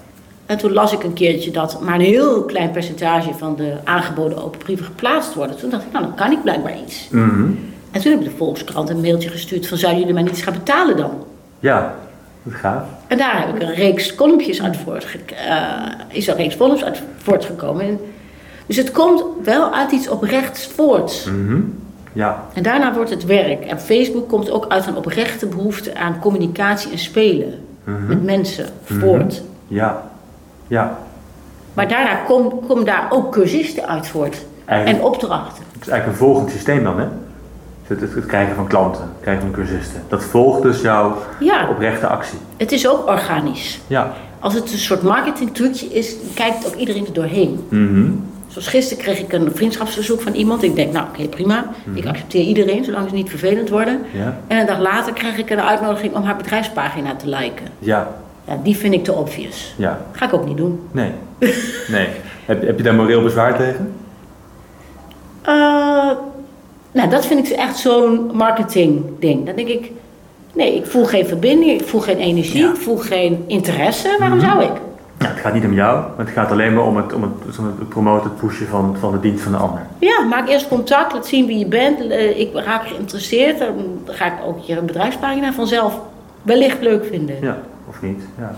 En 0.46 0.58
toen 0.58 0.74
las 0.74 0.94
ik 0.94 1.04
een 1.04 1.14
keertje 1.14 1.52
dat 1.52 1.82
maar 1.82 1.96
een 1.96 2.02
heel 2.02 2.44
klein 2.44 2.72
percentage 2.72 3.34
van 3.34 3.56
de 3.56 3.74
aangeboden 3.84 4.44
open 4.44 4.60
brieven 4.60 4.86
geplaatst 4.86 5.34
worden. 5.34 5.58
Toen 5.58 5.70
dacht 5.70 5.84
ik, 5.84 5.92
nou 5.92 6.06
dan 6.06 6.16
kan 6.16 6.32
ik 6.32 6.44
blijkbaar 6.44 6.80
iets. 6.86 7.08
Mhm. 7.12 7.52
En 7.92 8.02
toen 8.02 8.12
heb 8.12 8.20
ik 8.22 8.30
de 8.30 8.38
Volkskrant 8.38 8.90
een 8.90 9.02
mailtje 9.02 9.30
gestuurd 9.30 9.68
van 9.68 9.78
zouden 9.78 10.00
jullie 10.00 10.16
mij 10.16 10.24
niet 10.24 10.34
eens 10.34 10.42
gaan 10.42 10.54
betalen 10.54 10.98
dan? 10.98 11.12
Ja. 11.60 11.96
Dat 12.44 12.54
is 12.54 12.60
gaaf. 12.60 12.84
En 13.08 13.18
daar 13.18 13.40
heb 13.40 13.56
ik 13.56 13.62
een 13.62 13.74
reeks 13.74 14.16
columnpjes 14.16 14.62
uit 14.62 14.78
voortge 14.78 15.18
eh, 15.48 15.72
is 16.08 16.28
een 16.28 16.36
reeks 16.36 16.58
columns 16.58 16.84
uit 16.84 17.02
voortgekomen. 17.18 17.86
En 17.86 18.00
dus 18.70 18.78
het 18.78 18.92
komt 18.92 19.24
wel 19.44 19.74
uit 19.74 19.92
iets 19.92 20.10
oprechts 20.10 20.68
voort. 20.68 21.28
Mhm. 21.46 21.60
Ja. 22.14 22.44
En 22.54 22.64
daarna 22.64 22.94
wordt 22.94 23.10
het 23.10 23.26
werk. 23.26 23.66
En 23.66 23.80
Facebook 23.80 24.28
komt 24.30 24.52
ook 24.52 24.66
uit 24.68 24.88
een 24.88 24.96
oprechte 24.96 25.46
behoefte 25.46 25.96
aan 25.96 26.20
communicatie 26.20 26.92
en 26.92 26.98
spelen 27.00 27.54
Mhm. 27.84 28.08
met 28.08 28.24
mensen 28.24 28.66
voort. 28.84 29.42
Ja. 29.68 30.04
Ja. 30.68 30.98
Maar 31.74 31.88
daarna 31.88 32.16
komen 32.16 32.52
komen 32.68 32.86
daar 32.86 33.08
ook 33.10 33.32
cursisten 33.32 33.88
uit 33.88 34.08
voort. 34.08 34.46
Eigenlijk, 34.66 35.00
En 35.00 35.06
opdrachten. 35.12 35.64
het 35.74 35.82
is 35.82 35.88
eigenlijk 35.88 36.20
een 36.20 36.26
volgend 36.28 36.52
systeem 36.52 36.84
dan, 36.84 37.00
hè? 37.00 37.06
Het, 37.88 38.02
het, 38.02 38.14
het 38.16 38.26
krijgen 38.26 38.56
van 38.56 38.68
klanten, 38.68 39.02
het 39.02 39.12
krijgen 39.22 39.44
van 39.44 39.52
cursisten. 39.52 40.02
Dat 40.08 40.24
volgt 40.24 40.62
dus 40.62 40.82
jouw 40.82 41.18
Ja, 41.40 41.68
oprechte 41.70 42.08
actie. 42.08 42.38
het 42.58 42.72
is 42.72 42.88
ook 42.88 43.08
organisch. 43.08 43.80
Ja. 43.88 44.14
Als 44.40 44.54
het 44.54 44.72
een 44.72 44.78
soort 44.78 45.02
marketingtrucje 45.04 45.86
is, 45.86 46.16
kijkt 46.34 46.68
ook 46.68 46.76
iedereen 46.76 47.06
er 47.06 47.14
doorheen. 47.14 47.66
Mhm. 47.70 48.12
Zoals 48.50 48.68
gisteren 48.68 49.04
kreeg 49.04 49.20
ik 49.20 49.34
een 49.34 49.52
vriendschapsverzoek 49.54 50.22
van 50.22 50.34
iemand. 50.34 50.64
Ik 50.64 50.76
denk, 50.76 50.94
nou 50.94 51.08
oké, 51.08 51.28
prima. 51.28 51.66
Ik 51.94 52.06
accepteer 52.06 52.42
iedereen, 52.44 52.84
zolang 52.84 53.10
ze 53.10 53.16
niet 53.16 53.30
vervelend 53.30 53.70
worden. 53.70 54.02
Ja. 54.14 54.40
En 54.48 54.60
een 54.60 54.66
dag 54.66 54.80
later 54.80 55.14
kreeg 55.14 55.38
ik 55.38 55.50
een 55.50 55.62
uitnodiging 55.62 56.16
om 56.16 56.24
haar 56.24 56.36
bedrijfspagina 56.36 57.16
te 57.16 57.28
liken. 57.30 57.66
Ja. 57.80 58.08
Ja, 58.48 58.60
die 58.64 58.76
vind 58.78 58.94
ik 58.94 59.04
te 59.04 59.14
obvious. 59.14 59.74
Ja. 59.78 60.02
Ga 60.12 60.26
ik 60.26 60.34
ook 60.34 60.46
niet 60.46 60.58
doen. 60.58 60.80
Nee. 60.92 61.12
Nee. 61.88 62.08
heb, 62.46 62.62
heb 62.66 62.78
je 62.78 62.84
daar 62.84 62.94
moreel 62.96 63.22
bezwaar 63.22 63.58
tegen? 63.58 63.94
Eh, 65.42 65.54
nou, 66.92 67.10
dat 67.10 67.26
vind 67.26 67.50
ik 67.50 67.56
echt 67.58 67.78
zo'n 67.78 68.30
marketing 68.34 69.04
ding. 69.20 69.46
Dan 69.46 69.56
denk 69.56 69.68
ik, 69.68 69.92
nee, 70.54 70.76
ik 70.76 70.86
voel 70.86 71.06
geen 71.06 71.26
verbinding, 71.28 71.82
ik 71.82 71.88
voel 71.88 72.02
geen 72.02 72.18
energie, 72.18 72.62
Ja. 72.62 72.70
ik 72.70 72.76
voel 72.76 72.98
geen 72.98 73.44
interesse. 73.48 74.16
Waarom 74.20 74.38
Mhm. 74.38 74.48
zou 74.50 74.64
ik? 74.64 74.72
Ja, 75.20 75.28
het 75.28 75.40
gaat 75.40 75.54
niet 75.54 75.64
om 75.66 75.74
jou, 75.74 76.00
maar 76.18 76.26
het 76.26 76.36
gaat 76.36 76.52
alleen 76.52 76.74
maar 76.74 76.84
om 76.84 76.98
het, 76.98 77.14
om 77.14 77.22
het, 77.22 77.58
om 77.60 77.66
het 77.66 77.90
promoten, 77.90 78.30
het 78.30 78.40
pushen 78.40 78.68
van, 78.68 78.96
van 79.00 79.12
de 79.12 79.20
dienst 79.20 79.44
van 79.44 79.52
de 79.52 79.58
ander. 79.58 79.82
Ja, 80.00 80.22
maak 80.24 80.48
eerst 80.48 80.68
contact, 80.68 81.14
laat 81.14 81.28
zien 81.28 81.46
wie 81.46 81.58
je 81.58 81.66
bent. 81.66 82.00
Eh, 82.00 82.40
Ik 82.40 82.54
raak 82.54 82.88
geïnteresseerd. 82.88 83.60
Dan 83.60 84.00
ga 84.06 84.26
ik 84.26 84.34
ook 84.46 84.60
je 84.60 84.82
bedrijfspagina 84.82 85.54
vanzelf 85.54 86.00
wellicht 86.42 86.82
leuk 86.82 87.06
vinden. 87.06 87.36
Ja, 87.42 87.58
of 87.90 88.02
niet? 88.02 88.22
Ja. 88.38 88.56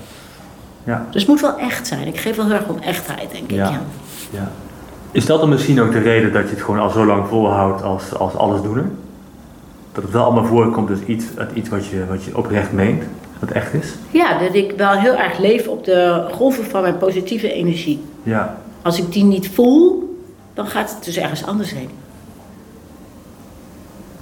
Ja. 0.84 1.06
Dus 1.10 1.22
het 1.22 1.32
moet 1.32 1.42
wel 1.42 1.58
echt 1.58 1.88
zijn. 1.88 2.08
Ik 2.08 2.18
geef 2.18 2.36
wel 2.36 2.46
heel 2.46 2.56
erg 2.56 2.68
om 2.68 2.78
echtheid, 2.82 3.32
denk 3.32 3.44
ik. 3.44 3.52
Ja. 3.58 3.70
Ja. 3.70 3.82
ja. 4.30 4.52
Is 5.12 5.26
dat 5.26 5.40
dan 5.40 5.50
misschien 5.50 5.82
ook 5.82 5.92
de 5.92 6.00
reden 6.00 6.34
dat 6.34 6.44
je 6.44 6.50
het 6.56 6.62
gewoon 6.64 6.80
al 6.80 6.90
zo 6.90 7.06
lang 7.06 7.28
volhoudt 7.28 7.84
als, 7.84 8.14
als 8.18 8.36
allesdoener? 8.36 8.86
dat 9.92 10.04
het 10.04 10.12
wel 10.12 10.24
allemaal 10.24 10.46
voorkomt 10.46 10.90
als 10.90 11.00
iets, 11.06 11.26
iets 11.54 11.70
wat 11.70 11.86
je, 11.86 12.06
wat 12.10 12.24
je 12.24 12.38
oprecht 12.38 12.72
meent, 12.72 13.04
wat 13.42 13.52
echt 13.52 13.74
is. 13.74 13.88
Ja, 14.12 14.40
dat 14.40 14.54
ik 14.56 14.72
wel 14.78 14.92
heel 14.92 15.16
erg 15.16 15.38
leef 15.38 15.68
op 15.68 15.84
de 15.86 16.28
golven 16.32 16.64
van 16.66 16.82
mijn 16.82 16.98
positieve 16.98 17.52
energie. 17.54 18.02
Ja. 18.24 18.58
Als 18.82 18.98
ik 19.00 19.12
die 19.12 19.24
niet 19.24 19.50
voel, 19.50 20.10
dan 20.54 20.68
gaat 20.68 20.90
het 20.96 21.04
dus 21.04 21.18
ergens 21.18 21.46
anders 21.46 21.72
heen. 21.74 21.90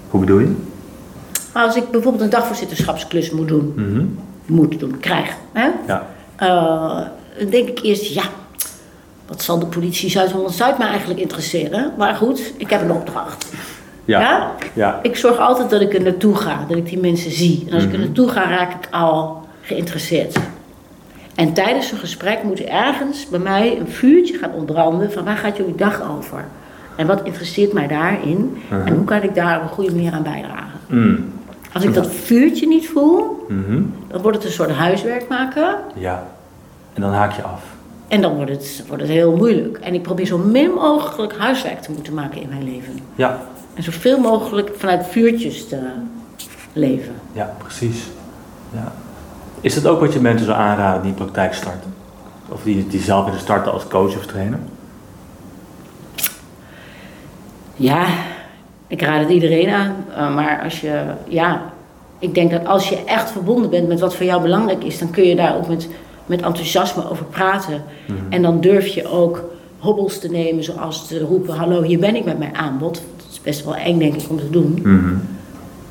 Hoe 0.10 0.19
bedoel 0.19 0.39
je? 0.39 0.55
Maar 1.53 1.63
als 1.63 1.75
ik 1.75 1.91
bijvoorbeeld 1.91 2.23
een 2.23 2.29
dagvoorzitterschapsklus 2.29 3.32
moet 3.32 3.47
doen, 3.47 3.73
Mhm. 3.75 4.05
moet 4.45 4.79
doen, 4.79 4.99
krijg, 4.99 5.36
hè? 5.51 5.69
Ja. 5.88 6.08
Eh, 6.36 7.01
dan 7.39 7.49
denk 7.49 7.67
ik 7.69 7.79
eerst, 7.84 8.05
ja, 8.05 8.23
wat 9.27 9.41
zal 9.43 9.60
de 9.60 9.65
politie 9.65 10.10
Zuid-Holland-Zuid 10.10 10.77
mij 10.77 10.88
eigenlijk 10.88 11.19
interesseren? 11.19 11.93
Maar 11.97 12.15
goed, 12.15 12.53
ik 12.58 12.69
heb 12.69 12.82
een 12.82 12.91
opdracht. 12.91 13.45
Ja. 14.09 14.19
Ja? 14.19 14.51
Ja. 14.73 14.99
Ik 15.01 15.15
zorg 15.15 15.37
altijd 15.39 15.69
dat 15.69 15.81
ik 15.81 15.93
er 15.93 16.01
naartoe 16.01 16.35
ga, 16.35 16.65
dat 16.67 16.77
ik 16.77 16.85
die 16.85 16.99
mensen 16.99 17.31
zie. 17.31 17.65
En 17.67 17.73
als 17.73 17.83
ik 17.83 17.89
er 17.91 17.95
Mhm. 17.97 18.05
naartoe 18.05 18.27
ga, 18.29 18.49
raak 18.49 18.71
ik 18.73 18.87
al 18.91 19.47
geïnteresseerd. 19.61 20.37
En 21.35 21.53
tijdens 21.53 21.91
een 21.91 21.97
gesprek 21.97 22.43
moet 22.43 22.59
er 22.59 22.67
ergens 22.67 23.27
bij 23.29 23.39
mij 23.39 23.77
een 23.79 23.87
vuurtje 23.87 24.37
gaan 24.37 24.51
ontbranden 24.53 25.11
van 25.11 25.23
waar 25.23 25.37
gaat 25.37 25.57
jullie 25.57 25.75
dag 25.75 26.01
over? 26.17 26.45
En 26.95 27.07
wat 27.07 27.21
interesseert 27.23 27.73
mij 27.73 27.87
daarin? 27.87 28.57
Mhm. 28.69 28.87
En 28.87 28.93
hoe 28.95 29.03
kan 29.05 29.21
ik 29.21 29.35
daar 29.35 29.57
op 29.57 29.63
een 29.63 29.69
goede 29.69 29.91
manier 29.95 30.11
aan 30.13 30.23
bijdragen? 30.23 30.79
Mm. 30.87 31.33
Als 31.73 31.83
ik 31.83 31.93
dat 31.93 32.07
vuurtje 32.11 32.67
niet 32.67 32.87
voel, 32.89 33.45
Mhm. 33.49 33.81
dan 34.07 34.21
wordt 34.21 34.37
het 34.37 34.45
een 34.45 34.51
soort 34.51 34.71
huiswerk 34.71 35.27
maken. 35.29 35.75
Ja. 35.95 36.23
En 36.93 37.01
dan 37.01 37.11
haak 37.11 37.31
je 37.35 37.41
af. 37.41 37.61
En 38.07 38.21
dan 38.21 38.35
wordt 38.35 38.51
het, 38.51 38.83
wordt 38.87 39.01
het 39.01 39.11
heel 39.11 39.35
moeilijk. 39.35 39.77
En 39.77 39.93
ik 39.93 40.01
probeer 40.01 40.25
zo 40.25 40.37
min 40.37 40.71
mogelijk 40.71 41.37
huiswerk 41.37 41.81
te 41.81 41.91
moeten 41.91 42.13
maken 42.13 42.41
in 42.41 42.49
mijn 42.49 42.63
leven. 42.63 42.99
Ja. 43.15 43.39
En 43.79 43.85
zoveel 43.85 44.19
mogelijk 44.19 44.71
vanuit 44.75 45.07
vuurtjes 45.07 45.67
te 45.67 45.79
leven. 46.73 47.13
Ja, 47.33 47.55
precies. 47.57 48.03
Ja. 48.73 48.91
Is 49.61 49.73
dat 49.73 49.87
ook 49.87 49.99
wat 49.99 50.13
je 50.13 50.19
mensen 50.19 50.45
zou 50.45 50.57
aanraden 50.57 51.01
die 51.01 51.13
praktijk 51.13 51.53
starten? 51.53 51.93
Of 52.49 52.63
die, 52.63 52.87
die 52.87 52.99
zelf 52.99 53.25
willen 53.25 53.39
starten 53.39 53.71
als 53.71 53.87
coach 53.87 54.17
of 54.17 54.25
trainer? 54.25 54.59
Ja, 57.75 58.05
ik 58.87 59.01
raad 59.01 59.19
het 59.19 59.29
iedereen 59.29 59.69
aan. 59.69 59.95
eh, 60.15 60.35
maar 60.35 60.61
als 60.63 60.81
je, 60.81 61.03
ja, 61.27 61.61
ik 62.19 62.33
denk 62.33 62.51
dat 62.51 62.65
als 62.65 62.89
je 62.89 63.03
echt 63.03 63.31
verbonden 63.31 63.69
bent 63.69 63.87
met 63.87 63.99
wat 63.99 64.15
voor 64.15 64.25
jou 64.25 64.41
belangrijk 64.41 64.83
is, 64.83 64.99
dan 64.99 65.09
kun 65.09 65.23
je 65.23 65.35
daar 65.35 65.55
ook 65.55 65.67
met, 65.67 65.87
met 66.25 66.41
enthousiasme 66.41 67.09
over 67.09 67.25
praten. 67.25 67.83
En 68.29 68.41
dan 68.41 68.61
durf 68.61 68.87
je 68.87 69.07
ook 69.07 69.43
hobbels 69.77 70.19
te 70.19 70.29
nemen, 70.29 70.63
zoals 70.63 71.07
te 71.07 71.19
roepen: 71.19 71.55
Hallo, 71.55 71.81
hier 71.81 71.99
ben 71.99 72.15
ik 72.15 72.25
met 72.25 72.39
mijn 72.39 72.55
aanbod. 72.55 73.01
Is 73.39 73.45
best 73.45 73.65
wel 73.65 73.75
eng, 73.75 73.99
denk 73.99 74.15
ik, 74.15 74.30
om 74.30 74.38
te 74.38 74.49
doen. 74.49 74.80
Mhm. 74.84 75.13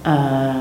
Eh, 0.03 0.55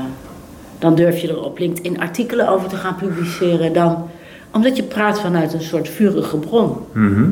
dan 0.78 0.94
durf 0.94 1.20
je 1.20 1.28
er 1.28 1.44
op 1.44 1.58
LinkedIn 1.58 2.00
artikelen 2.00 2.48
over 2.48 2.68
te 2.68 2.76
gaan 2.76 2.96
publiceren. 2.96 3.72
Dan, 3.72 4.08
omdat 4.52 4.76
je 4.76 4.82
praat 4.82 5.20
vanuit 5.20 5.52
een 5.52 5.62
soort 5.62 5.88
vurige 5.88 6.36
bron. 6.36 6.76
Mhm. 6.92 7.30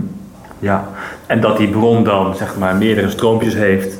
Ja. 0.59 0.89
En 1.27 1.41
dat 1.41 1.57
die 1.57 1.69
bron 1.69 2.05
dan 2.05 2.35
zeg 2.35 2.59
maar 2.59 2.77
meerdere 2.77 3.11
stroompjes 3.11 3.55
heeft 3.55 3.99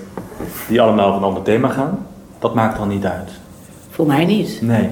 die 0.69 0.81
allemaal 0.81 1.07
over 1.07 1.19
een 1.19 1.27
ander 1.27 1.43
thema 1.43 1.69
gaan, 1.69 2.07
dat 2.39 2.55
maakt 2.55 2.79
dan 2.79 2.89
niet 2.89 3.05
uit. 3.05 3.31
Voor 3.91 4.07
mij 4.07 4.25
niet. 4.25 4.59
Nee. 4.63 4.89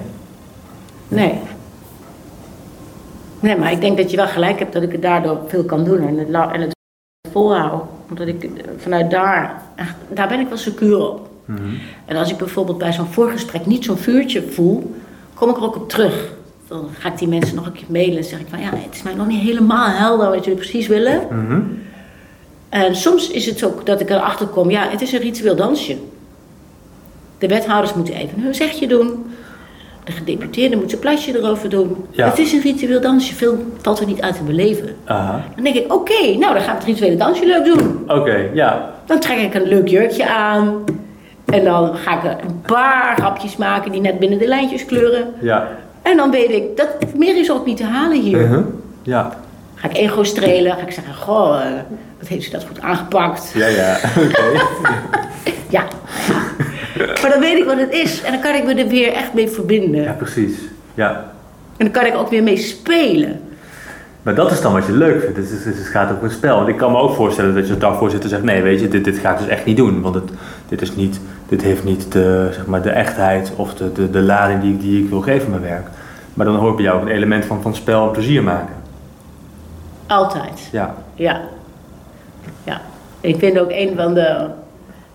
Nee. 1.08 1.38
Nee, 3.40 3.56
maar 3.56 3.72
ik 3.72 3.80
denk 3.80 3.96
dat 3.96 4.10
je 4.10 4.16
wel 4.16 4.26
gelijk 4.26 4.58
hebt 4.58 4.72
dat 4.72 4.82
ik 4.82 4.92
het 4.92 5.02
daardoor 5.02 5.38
veel 5.46 5.64
kan 5.64 5.84
doen 5.84 5.98
en 5.98 6.18
het, 6.18 6.28
en 6.52 6.60
het 6.60 6.76
volhouden. 7.32 7.80
Omdat 8.08 8.26
ik 8.26 8.44
eh, 8.44 8.50
vanuit 8.76 9.10
daar, 9.10 9.62
daar 10.08 10.28
ben 10.28 10.40
ik 10.40 10.48
wel 10.48 10.56
secuur 10.56 10.98
op. 10.98 11.28
Mhm. 11.44 11.60
En 12.04 12.16
als 12.16 12.30
ik 12.30 12.36
bijvoorbeeld 12.36 12.78
bij 12.78 12.92
zo'n 12.92 13.06
voorgesprek 13.06 13.66
niet 13.66 13.84
zo'n 13.84 13.96
vuurtje 13.96 14.42
voel, 14.42 14.94
kom 15.34 15.50
ik 15.50 15.56
er 15.56 15.62
ook 15.62 15.76
op 15.76 15.88
terug. 15.88 16.32
Dan 16.68 16.88
ga 16.98 17.08
ik 17.08 17.18
die 17.18 17.28
mensen 17.28 17.56
nog 17.56 17.66
een 17.66 17.72
keer 17.72 17.84
mailen 17.88 18.16
en 18.16 18.24
zeg 18.24 18.40
ik 18.40 18.46
van 18.50 18.60
ja, 18.60 18.70
het 18.70 18.94
is 18.94 19.02
mij 19.02 19.14
nog 19.14 19.26
niet 19.26 19.42
helemaal 19.42 19.88
helder 19.88 20.30
wat 20.30 20.44
jullie 20.44 20.58
precies 20.58 20.86
willen. 20.86 21.20
Mhm. 21.30 21.60
En 22.68 22.96
soms 22.96 23.30
is 23.30 23.46
het 23.46 23.64
ook 23.64 23.86
dat 23.86 24.00
ik 24.00 24.10
erachter 24.10 24.46
kom, 24.46 24.70
ja, 24.70 24.88
het 24.88 25.00
is 25.00 25.12
een 25.12 25.20
ritueel 25.20 25.56
dansje. 25.56 25.96
De 27.38 27.48
wethouders 27.48 27.94
moeten 27.94 28.14
even 28.14 28.40
hun 28.40 28.54
zegje 28.54 28.86
doen. 28.86 29.26
De 30.04 30.12
gedeputeerden 30.12 30.78
moeten 30.78 30.96
een 30.96 31.02
plasje 31.02 31.38
erover 31.38 31.68
doen. 31.68 31.96
Ja. 32.10 32.28
Het 32.28 32.38
is 32.38 32.52
een 32.52 32.60
ritueel 32.60 33.00
dansje, 33.00 33.34
veel 33.34 33.72
valt 33.80 34.00
er 34.00 34.06
niet 34.06 34.20
uit 34.20 34.36
te 34.36 34.42
beleven. 34.42 34.96
Aha. 35.04 35.44
Dan 35.54 35.64
denk 35.64 35.76
ik, 35.76 35.92
oké, 35.92 36.36
nou 36.38 36.54
dan 36.54 36.62
gaan 36.62 36.74
we 36.74 36.80
het 36.80 36.84
rituele 36.84 37.16
dansje 37.16 37.46
leuk 37.46 37.64
doen. 37.64 38.04
Oké, 38.06 38.50
ja. 38.52 38.93
Dan 39.06 39.20
trek 39.20 39.38
ik 39.38 39.54
een 39.54 39.68
leuk 39.68 39.88
jurkje 39.88 40.28
aan. 40.28 40.84
En 41.44 41.64
dan 41.64 41.96
ga 41.96 42.16
ik 42.16 42.40
een 42.42 42.60
paar 42.60 43.16
grapjes 43.16 43.56
maken 43.56 43.92
die 43.92 44.00
net 44.00 44.18
binnen 44.18 44.38
de 44.38 44.46
lijntjes 44.46 44.84
kleuren. 44.84 45.34
Ja. 45.40 45.68
En 46.02 46.16
dan 46.16 46.30
weet 46.30 46.50
ik, 46.50 46.76
dat 46.76 46.88
meer 47.16 47.36
is 47.36 47.50
ook 47.50 47.66
niet 47.66 47.76
te 47.76 47.84
halen 47.84 48.20
hier. 48.20 48.38
Mhm. 48.38 48.62
Ja. 49.02 49.36
Ga 49.74 49.88
ik 49.88 49.96
ego 49.96 50.22
strelen, 50.22 50.72
ga 50.72 50.86
ik 50.86 50.92
zeggen, 50.92 51.14
goh, 51.14 51.60
eh, 51.60 51.72
wat 52.18 52.28
heeft 52.28 52.44
ze 52.44 52.50
dat 52.50 52.64
goed 52.64 52.80
aangepakt. 52.80 53.50
Ja, 53.54 53.66
ja. 53.66 53.96
Oké. 54.28 54.62
Ja. 55.68 55.84
maar 57.22 57.30
dan 57.30 57.40
weet 57.40 57.58
ik 57.58 57.64
wat 57.64 57.78
het 57.78 57.92
is. 57.92 58.22
En 58.22 58.32
dan 58.32 58.40
kan 58.40 58.54
ik 58.54 58.64
me 58.64 58.74
er 58.74 58.88
weer 58.88 59.12
echt 59.12 59.34
mee 59.34 59.48
verbinden. 59.48 60.02
Ja, 60.02 60.12
precies. 60.12 60.58
Ja. 60.94 61.32
En 61.76 61.90
dan 61.90 61.90
kan 61.90 62.06
ik 62.06 62.14
ook 62.14 62.30
weer 62.30 62.42
mee 62.42 62.56
spelen. 62.56 63.40
Maar 64.24 64.34
dat 64.34 64.50
is 64.50 64.60
dan 64.60 64.72
wat 64.72 64.86
je 64.86 64.92
leuk 64.92 65.20
vindt. 65.22 65.36
Het, 65.36 65.50
is, 65.50 65.64
het 65.64 65.86
gaat 65.86 66.10
over 66.12 66.24
een 66.24 66.30
spel. 66.30 66.56
Want 66.56 66.68
ik 66.68 66.76
kan 66.76 66.92
me 66.92 66.98
ook 66.98 67.14
voorstellen 67.14 67.54
dat 67.54 67.64
je 67.66 67.70
als 67.72 67.80
dagvoorzitter 67.80 68.28
zegt: 68.30 68.42
nee, 68.42 68.62
weet 68.62 68.80
je, 68.80 68.88
dit, 68.88 69.04
dit 69.04 69.18
ga 69.18 69.32
ik 69.32 69.38
dus 69.38 69.46
echt 69.48 69.64
niet 69.64 69.76
doen. 69.76 70.00
Want 70.02 70.14
het, 70.14 70.30
dit, 70.68 70.82
is 70.82 70.94
niet, 70.96 71.20
dit 71.48 71.62
heeft 71.62 71.84
niet 71.84 72.12
de, 72.12 72.48
zeg 72.52 72.66
maar, 72.66 72.82
de 72.82 72.90
echtheid 72.90 73.52
of 73.56 73.74
de, 73.74 73.92
de, 73.92 74.10
de 74.10 74.22
lading 74.22 74.60
die, 74.60 74.72
ik- 74.74 74.80
die 74.80 75.02
ik 75.04 75.08
wil 75.08 75.20
geven 75.20 75.44
aan 75.44 75.50
mijn 75.60 75.62
werk. 75.72 75.86
Maar 76.34 76.46
dan 76.46 76.54
hoort 76.56 76.76
bij 76.76 76.84
jou 76.84 76.96
ook 77.00 77.06
een 77.06 77.14
element 77.14 77.44
van, 77.44 77.62
van 77.62 77.74
spel 77.74 78.06
en 78.06 78.10
plezier 78.12 78.42
maken. 78.42 78.74
Altijd. 80.06 80.68
Ja. 80.72 80.94
Ja. 81.14 81.40
Ja. 82.64 82.80
Ik 83.20 83.38
vind 83.38 83.58
ook 83.58 83.70
een 83.70 83.92
van 83.96 84.14
de 84.14 84.46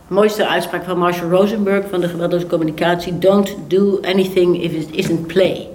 mooiste 0.08 0.48
uitspraken 0.48 0.88
van 0.88 0.98
Marshall 0.98 1.30
Rosenberg 1.30 1.86
van 1.89 2.02
de 2.02 2.08
geweldloze 2.08 2.48
communicatie: 2.48 3.17
Don't 3.19 3.56
do 3.67 4.00
anything 4.02 4.62
if 4.63 4.72
it 4.72 4.89
isn't 4.91 5.28
play. 5.28 5.67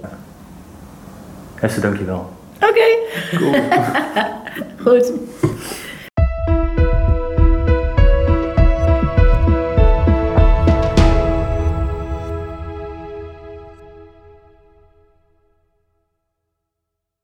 Hester, 1.55 1.81
dankjewel. 1.81 2.33
Oké. 2.59 2.87
Cool. 3.37 3.53
Goed. 4.85 5.11